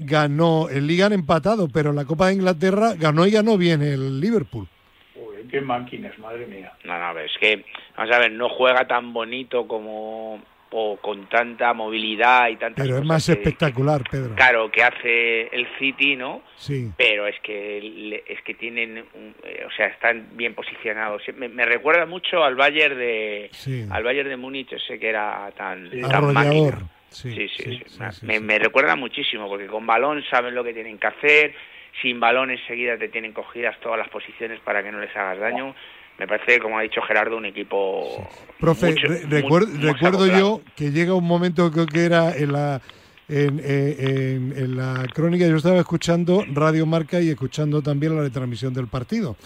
[0.01, 3.83] ganó, en Liga han empatado, pero en la Copa de Inglaterra ganó y ganó bien
[3.83, 4.67] el Liverpool.
[5.15, 6.73] Uy, ¡Qué máquinas, madre mía!
[6.85, 7.65] No, no, es que,
[7.97, 10.41] vamos a ver, no juega tan bonito como
[10.73, 14.37] o con tanta movilidad y tantas Pero es más que- espectacular, Pedro.
[14.37, 16.43] Claro, que hace el City, ¿no?
[16.57, 16.93] Sí.
[16.97, 21.23] Pero es que le- es que tienen, un- eh, o sea, están bien posicionados.
[21.37, 23.85] Me, me recuerda mucho al Bayern de Sí.
[23.91, 26.01] al Bayern de Múnich, ese que era tan, Sí.
[26.03, 26.75] tan Arrollador.
[26.75, 26.91] máquina.
[27.11, 28.03] Sí, Sí, sí, sí.
[28.13, 31.55] sí, Me- me, recuerda muchísimo porque con balón saben lo que tienen que hacer,
[32.03, 35.75] sin balón enseguida te tienen cogidas todas las posiciones para que no les hagas daño.
[36.19, 38.29] Me parece, como ha dicho Gerardo, un equipo.
[38.59, 40.27] Profe, mucho- re- recuerdo acoplado.
[40.39, 42.81] yo que llega un momento, creo que era en la,
[43.29, 43.97] en, eh,
[44.37, 48.87] en- en la crónica, yo estaba escuchando Radio Marca y escuchando también la retransmisión del
[48.87, 49.37] partido.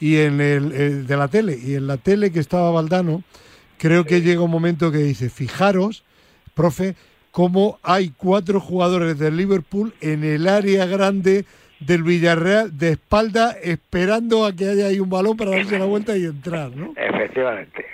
[0.00, 3.22] Y en el, el de la tele, y en la tele que estaba Valdano,
[3.78, 6.04] creo que llega un momento que dice, fijaros,
[6.54, 6.94] profe,
[7.30, 11.44] cómo hay cuatro jugadores del Liverpool en el área grande
[11.80, 16.16] del Villarreal de espalda esperando a que haya ahí un balón para darse la vuelta
[16.16, 16.92] y entrar, ¿no?
[16.96, 17.84] Efectivamente.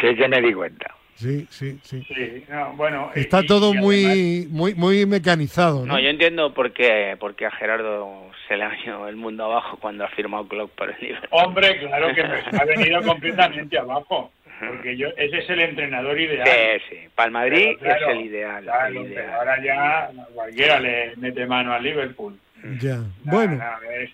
[0.00, 0.92] Sí que me di cuenta.
[1.14, 2.02] Sí, sí, sí.
[2.14, 5.94] Sí, no, bueno, Está y- todo y muy, además- muy, muy mecanizado, ¿no?
[5.94, 9.44] No, yo entiendo por qué, por qué a Gerardo se le ha ido el mundo
[9.44, 11.28] abajo cuando ha firmado Klopp por el Liverpool.
[11.32, 14.30] Hombre, claro que me ha venido completamente abajo.
[14.58, 16.46] Porque yo, ese es el entrenador ideal.
[16.48, 17.08] Sí, sí.
[17.14, 18.64] Para el Madrid claro, es el ideal.
[18.64, 19.30] claro, el pero ideal.
[19.34, 22.38] ahora ya cualquiera le mete mano al Liverpool.
[22.80, 22.96] Ya.
[22.96, 23.62] Nada, Bueno,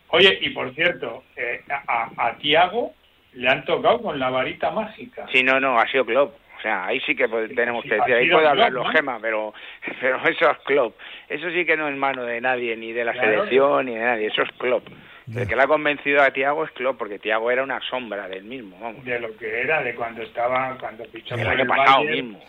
[0.09, 2.93] Oye, y por cierto, eh, a, a Tiago
[3.34, 5.26] le han tocado con la varita mágica.
[5.32, 6.34] Sí, no, no, ha sido Klopp.
[6.59, 8.90] O sea, ahí sí que tenemos sí, que decir, ahí puede Klopp, hablarlo ¿no?
[8.90, 9.55] Gema, pero,
[10.01, 10.97] pero eso es Klopp.
[11.28, 13.30] Eso sí que no es mano de nadie, ni de la Claro.
[13.30, 14.86] selección, ni de nadie, eso es Klopp.
[15.28, 18.44] El que le ha convencido a Tiago es Klopp, porque Tiago era una sombra del
[18.44, 19.04] mismo, vamos.
[19.04, 22.26] De lo que era, de cuando estaba, cuando fichó El por año el pasado Bayern.
[22.28, 22.40] mismo.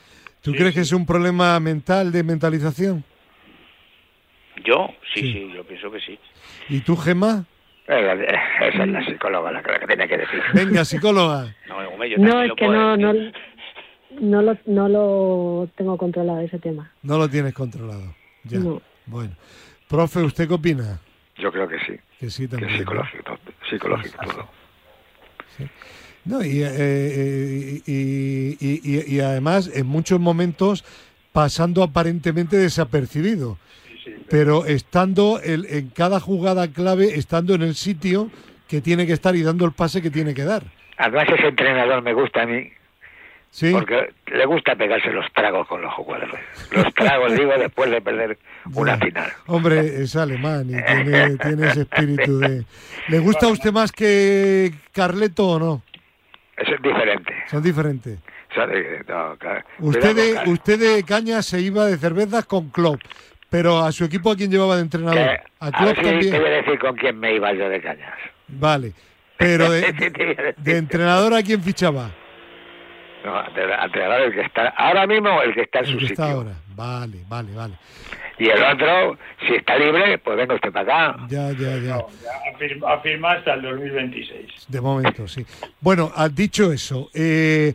[0.42, 3.04] ¿tú sí, crees que es un problema mental de mentalización?
[4.66, 4.88] ¿Yo?
[5.14, 5.34] Sí, Sí.
[5.34, 6.20] sí, yo pienso que sí.
[6.70, 7.46] ¿Y tú, Gemma?
[7.88, 8.28] Eh,
[8.62, 10.42] Esa es la psicóloga la que, tiene que decir.
[10.54, 11.56] Venga, psicóloga.
[11.68, 13.14] No, hombre, yo No, también es lo que no, no,
[14.20, 16.92] no, lo, no lo tengo controlado ese tema.
[17.04, 18.16] No lo tienes controlado.
[18.46, 18.60] Ya.
[18.60, 18.82] No.
[19.06, 19.34] Bueno.
[19.90, 21.00] Profe, ¿usted qué opina?
[21.44, 22.72] Yo creo que sí, Que sí que también.
[22.72, 23.38] es ¿no?
[23.70, 24.50] psicológico, todo, todo.
[26.26, 30.86] No, y, eh, eh, y, y- y- y además en muchos momentos
[31.34, 37.76] pasando aparentemente desapercibido, Sí, sí, pero estando el- en cada jugada clave, estando en el
[37.76, 38.30] sitio
[38.70, 40.64] que tiene que estar y dando el pase que tiene que dar.
[40.98, 42.70] Además ese entrenador me gusta a mí
[43.56, 43.72] ¿Sí?
[43.72, 46.42] porque le gusta pegarse los tragos con los jugadores.
[46.72, 48.40] Los tragos, digo, después de perder
[48.74, 49.32] una final.
[49.46, 52.66] Hombre, es alemán y tiene, tiene ese espíritu de...
[53.10, 55.84] ¿Le gusta a usted más que Carleto o no?
[56.58, 57.32] Eso es diferente.
[57.52, 58.18] Son diferentes.
[58.56, 59.64] De- no, claro.
[59.80, 60.52] Usted de, claro.
[60.52, 63.02] usted de caña se iba de cervezas con Klopp,
[63.52, 65.16] pero a su equipo a quién llevaba de entrenador?
[65.20, 66.46] Que- A Klopp ver si te voy también.
[66.54, 68.18] a decir con quién me iba yo de cañas.
[68.48, 68.94] Vale.
[69.38, 72.10] Pero de entrenador a quién fichaba?
[73.24, 76.24] No, entrenador el que está ahora mismo el que está en El su que sitio.
[76.24, 76.52] está ahora.
[76.76, 77.74] Vale, vale, vale.
[78.40, 79.18] Y el otro,
[79.48, 81.26] si está libre, pues venga usted para acá.
[81.30, 81.96] Ya, ya, ya.
[81.96, 84.66] no, ya afirma, afirma hasta el 2026.
[84.68, 85.46] De momento, sí.
[85.80, 87.10] Bueno, has dicho eso.
[87.14, 87.74] eh,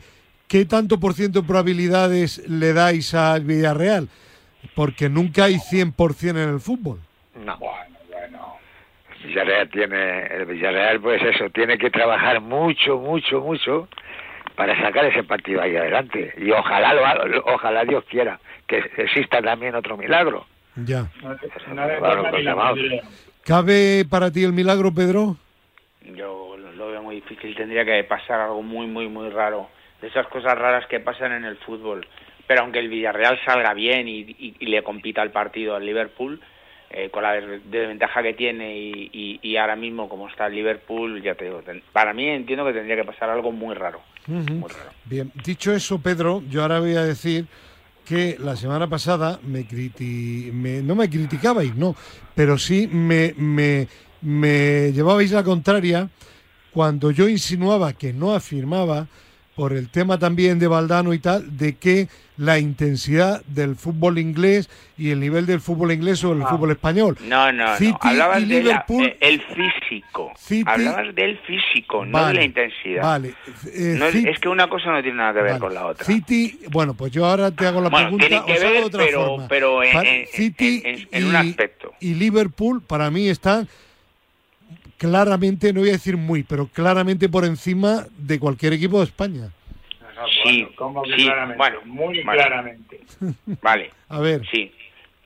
[0.48, 4.08] ¿Qué tanto por ciento de probabilidades le dais al Villarreal?
[4.74, 6.98] Porque nunca hay 100% en el fútbol.
[7.36, 7.56] No.
[7.58, 8.56] Bueno, bueno.
[9.22, 13.88] El Villarreal tiene, el Villarreal pues eso, tiene que trabajar mucho, mucho, mucho
[14.58, 16.34] para sacar ese partido ahí adelante.
[16.36, 20.46] Y ojalá lo haga- ojalá Dios quiera que exista también otro milagro.
[20.74, 21.06] Ya.
[23.44, 25.36] ¿Cabe para ti el milagro, Pedro?
[26.14, 27.54] Yo lo- veo muy difícil.
[27.54, 29.68] Tendría que pasar algo muy, muy, muy raro.
[30.00, 32.06] De esas cosas raras que pasan en el fútbol.
[32.48, 36.40] Pero aunque el Villarreal salga bien y, y- y le compita el partido al Liverpool,
[36.90, 40.54] eh, con la des- desventaja que tiene y, y- y ahora mismo como está el
[40.54, 44.00] Liverpool, ya te digo, ten- para mí entiendo que tendría que pasar algo muy raro.
[44.28, 44.54] Ujú.
[44.54, 44.90] Muy raro.
[45.06, 47.46] Bien, dicho eso, Pedro, yo ahora voy a decir
[48.04, 51.94] que la semana pasada me criti me- no me criticabais, no,
[52.34, 53.88] pero sí me, me,
[54.22, 56.08] me llevabais la contraria
[56.72, 59.08] cuando yo insinuaba que no afirmaba,
[59.58, 62.06] por el tema también de Valdano y tal, de que
[62.36, 67.16] la intensidad del fútbol inglés y el nivel del fútbol inglés o el fútbol español.
[67.24, 67.98] No, no, no.
[68.00, 70.32] Hablabas del el físico.
[70.64, 73.02] Hablabas del físico, no de la intensidad.
[73.02, 73.34] Vale.
[73.74, 76.04] Eh, es, que una cosa no tiene nada que ver con la otra.
[76.04, 78.28] City, bueno, pues yo ahora te hago la pregunta.
[78.28, 79.48] Tiene que ver, otra pero, forma.
[79.48, 81.94] pero en, City en, un aspecto.
[81.98, 83.66] Y Liverpool, para mí, están
[84.98, 89.50] claramente, no voy a decir muy, pero claramente por encima de cualquier equipo de España.
[90.44, 90.66] sí,
[91.56, 93.00] bueno, muy claramente.
[93.62, 93.92] Vale.
[94.08, 94.42] A ver.
[94.50, 94.72] Sí,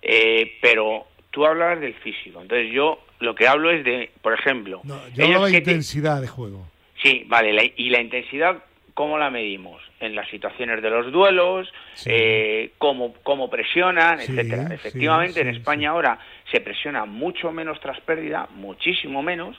[0.03, 4.83] eh, pero tú hablabas del físico, entonces yo lo que hablo es de, por ejemplo...
[5.15, 6.67] yo hablaba de intensidad de juego.
[7.03, 8.63] Sí, vale, y la intensidad,
[8.95, 9.81] ¿cómo la medimos?
[10.01, 11.73] En las situaciones de los duelos,
[12.07, 14.75] eh, cómo, cómo presionan, etcétera.
[14.75, 16.19] Efectivamente, en España ahora
[16.53, 19.59] se presiona mucho menos tras pérdida, muchísimo menos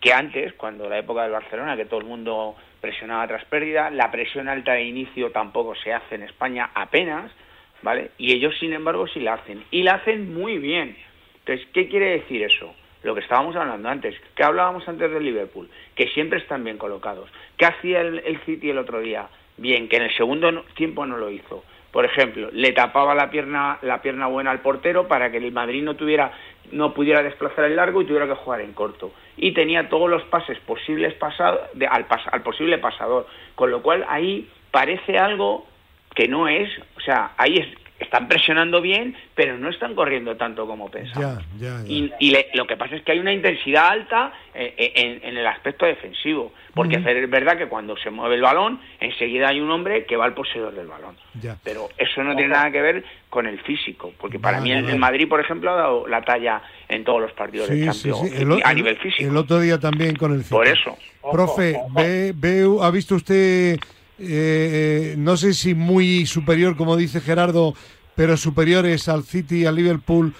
[0.00, 4.10] que antes, cuando la época del Barcelona, que todo el mundo presionaba tras pérdida, la
[4.10, 7.32] presión alta de inicio tampoco se hace en España apenas,
[7.80, 8.10] ¿vale?
[8.18, 10.94] Y ellos, sin embargo, sí la hacen, y la hacen muy bien.
[11.38, 12.74] Entonces, ¿qué quiere decir eso?
[13.02, 17.30] Lo que estábamos hablando antes, que hablábamos antes del Liverpool, que siempre están bien colocados.
[17.56, 19.28] ¿Qué hacía el, el City el otro día?
[19.56, 21.64] Bien, que en el segundo tiempo no lo hizo
[21.94, 25.80] por ejemplo, le tapaba la pierna, la pierna buena al portero para que el Madrid
[25.80, 26.32] no tuviera,
[26.72, 29.12] no pudiera desplazar el largo y tuviera que jugar en corto.
[29.36, 33.28] Y tenía todos los pases posibles pasado, al, al posible pasador.
[33.54, 35.68] Con lo cual ahí parece algo
[36.16, 37.68] que no es, o sea, ahí es,
[38.04, 41.40] están presionando bien, pero no están corriendo tanto como pensaban.
[41.86, 42.10] Y,
[42.54, 46.52] lo que pasa es que hay una intensidad alta eh, eh, en, el aspecto defensivo,
[46.74, 50.24] porque es verdad que cuando se mueve el balón, enseguida hay un hombre que va
[50.24, 51.16] al poseedor del balón.
[51.62, 55.28] Pero eso no tiene nada que ver con el físico, porque para mí el, Madrid,
[55.28, 59.28] por ejemplo, ha dado la talla en todos los partidos de Champions a nivel físico.
[59.28, 60.56] El otro día también con el físico.
[60.56, 60.96] Por eso.
[61.32, 63.78] Profe, ve, ¿ha visto usted
[64.18, 67.74] eh, no sé si muy superior, como dice Gerardo,
[68.14, 70.32] pero superiores al City y al Liverpool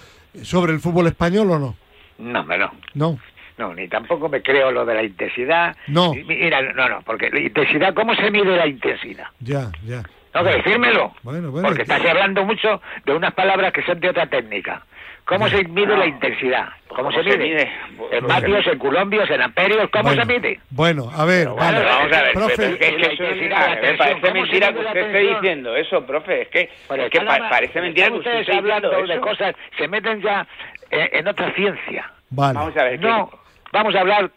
[0.43, 1.75] sobre el fútbol español o no?
[2.17, 2.71] No, no.
[2.93, 3.19] No.
[3.57, 5.75] No, ni tampoco me creo lo de la intensidad.
[5.87, 6.13] No.
[6.13, 9.27] Mira, no, no, porque la intensidad, ¿cómo se mide la intensidad?
[9.39, 10.03] Ya, ya.
[10.33, 11.13] No, que decírmelo.
[11.23, 11.69] Bueno, bueno.
[11.69, 14.85] Porque estás hablando mucho de unas palabras que son de otra técnica.
[15.25, 16.69] ¿Cómo se mide la intensidad?
[16.87, 17.69] ¿Cómo, se, mide?
[18.11, 19.89] ¿En vatios, en culombios, en amperios?
[19.91, 20.59] ¿Cómo se mide?
[20.69, 21.83] Bueno, a ver, vale.
[21.83, 22.71] vamos a ver, profe.
[22.73, 23.49] Es que,
[23.81, 26.43] me parece mentira que usted esté diciendo eso, profe.
[26.43, 30.47] Es que, es que parece mentira que usted esté hablando de cosas, se meten ya
[30.91, 32.11] en, otra ciencia.
[32.29, 32.57] Vale.
[32.59, 32.99] Vamos a ver.
[32.99, 33.29] No,
[33.73, 34.31] vamos a hablar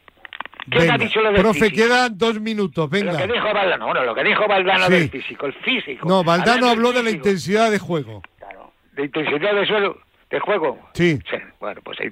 [0.70, 3.12] ¿Quién ha dicho lo del Profe, quedan dos minutos, venga.
[3.12, 6.09] Lo que dijo Valdano, bueno, lo que dijo Valdano del físico, el físico.
[6.09, 8.22] No, Valdano habló de la intensidad de juego.
[8.39, 8.72] Claro.
[8.93, 10.79] De intensidad de suelo de juego.
[10.95, 11.18] Sí.
[11.61, 12.11] Bueno, pues, eh,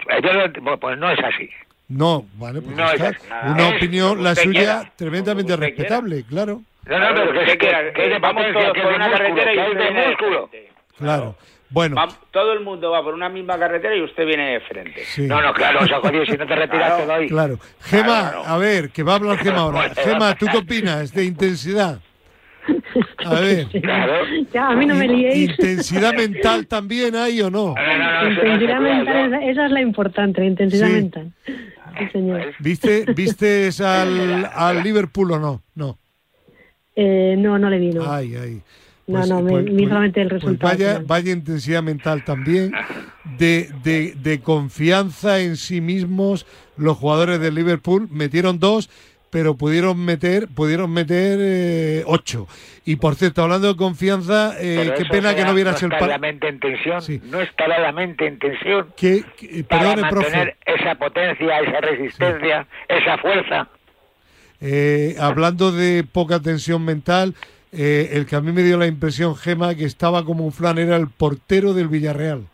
[0.80, 1.50] pues, no es así.
[1.88, 3.00] No, vale, pues no es
[3.44, 6.62] una opinión, la suya, tremendamente respetable, claro.
[6.86, 10.50] No, no, pero que, que, que, vamos todos por una carretera y usted viene músculo.
[10.98, 11.36] Claro.
[11.68, 11.96] Bueno.
[12.30, 15.02] todo el mundo va por una misma carretera y usted viene de frente.
[15.18, 17.28] No, no, claro, o sea, si no te retiras te doy.
[17.28, 17.58] Claro.
[17.82, 19.90] Gema, a ver, que va a hablar Gema ahora.
[19.96, 22.00] Gema, ¿tú qué opinas de intensidad?
[23.24, 23.66] A ver.
[24.52, 25.50] Ya, a mí no me liéis.
[25.50, 27.74] ¿Intensidad mental también hay o no?
[28.28, 31.32] intensidad mental, esa es la importante, la intensidad mental.
[31.44, 32.54] Sí, señor.
[32.58, 35.62] ¿Viste, ¿Viste al, al Liverpool o no?
[35.74, 35.98] No.
[36.94, 38.10] Eh, no, no le vi, no.
[38.10, 38.62] Ay, ay.
[39.06, 40.72] no, pues, no, pues, pues, el resultado.
[40.72, 42.72] vaya, vaya intensidad mental también,
[43.38, 46.46] de, de, de confianza en sí mismos.
[46.76, 48.90] Los jugadores del Liverpool metieron dos
[49.37, 52.49] pero pudieron meter pudieron meter eh, ocho.
[52.87, 56.16] Y por cierto, hablando de confianza, eh, qué pena que no vieras no el la
[56.16, 58.95] mente en tensión, no está la mente en tensión.
[58.97, 59.22] Que,
[59.68, 63.68] para mantener esa potencia, esa resistencia, esa fuerza.
[64.62, 67.34] Eh, hablando de poca tensión mental,
[67.72, 70.97] el que a mí me dio la impresión, Gema, que estaba como un flan, era
[70.97, 72.47] el portero del Villarreal.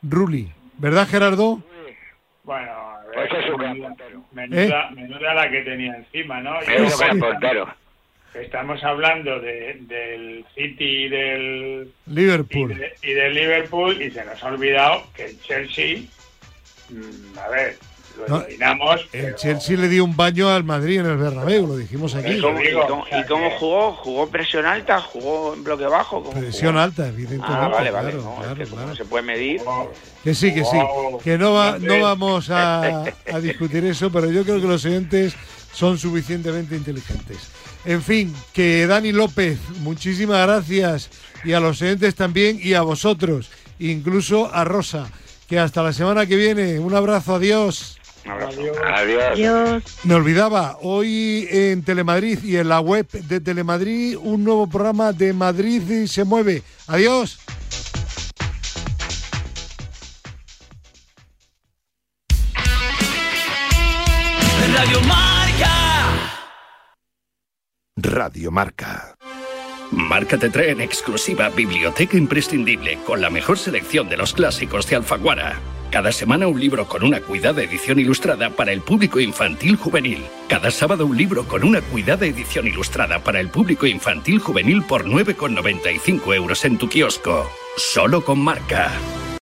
[0.00, 1.60] Ruli, ¿verdad, Gerardo?
[2.44, 2.81] Bueno,
[4.32, 4.94] menuda, ¿Eh?
[4.94, 6.60] menuda, la que tenía encima, ¿no?
[6.60, 7.66] Es un
[8.34, 12.82] Estamos hablando de, del City y del Liverpool.
[13.02, 15.98] Y, del Liverpool y se nos ha olvidado que el Chelsea,
[16.88, 17.76] mm, a ver,
[18.28, 18.44] lo
[19.12, 22.32] El Chelsea le dio un baño al Madrid en el Bernabéu, lo dijimos aquí.
[22.32, 22.40] ¿Y
[23.26, 23.92] cómo, jugó?
[23.92, 25.00] ¿Jugó presión alta?
[25.00, 26.22] ¿Jugó en bloque bajo?
[26.30, 27.46] Presión alta, evidentemente.
[27.48, 28.14] Ah, vale, vale.
[28.14, 29.60] no, se puede medir.
[30.24, 30.78] Que sí, que sí.
[31.24, 35.34] Que no, va, no vamos a, a discutir eso, pero yo creo que los oyentes
[35.72, 37.50] son suficientemente inteligentes.
[37.84, 41.10] En fin, que Dani López, muchísimas gracias
[41.44, 45.10] y a los oyentes también y a vosotros, incluso a Rosa.
[45.48, 46.78] Que hasta la semana que viene.
[46.78, 47.98] Un abrazo, adiós.
[48.24, 48.76] Adiós.
[49.32, 49.82] Adiós.
[50.04, 55.32] Me olvidaba, hoy en Telemadrid y en la web de Telemadrid, un nuevo programa de
[55.32, 56.62] Madrid y se mueve.
[56.86, 57.40] Adiós.
[64.74, 65.72] Radio Marca.
[67.96, 69.16] Radio Marca.
[69.92, 74.96] Marca te trae en exclusiva Biblioteca Imprescindible con la mejor selección de los clásicos de
[74.96, 75.60] Alfaguara.
[75.90, 80.24] Cada semana un libro con una cuidada edición ilustrada para el público infantil juvenil.
[80.48, 85.04] Cada sábado un libro con una cuidada edición ilustrada para el público infantil juvenil por
[85.04, 87.50] 9,95 euros en tu kiosco.
[87.76, 88.90] Solo con marca.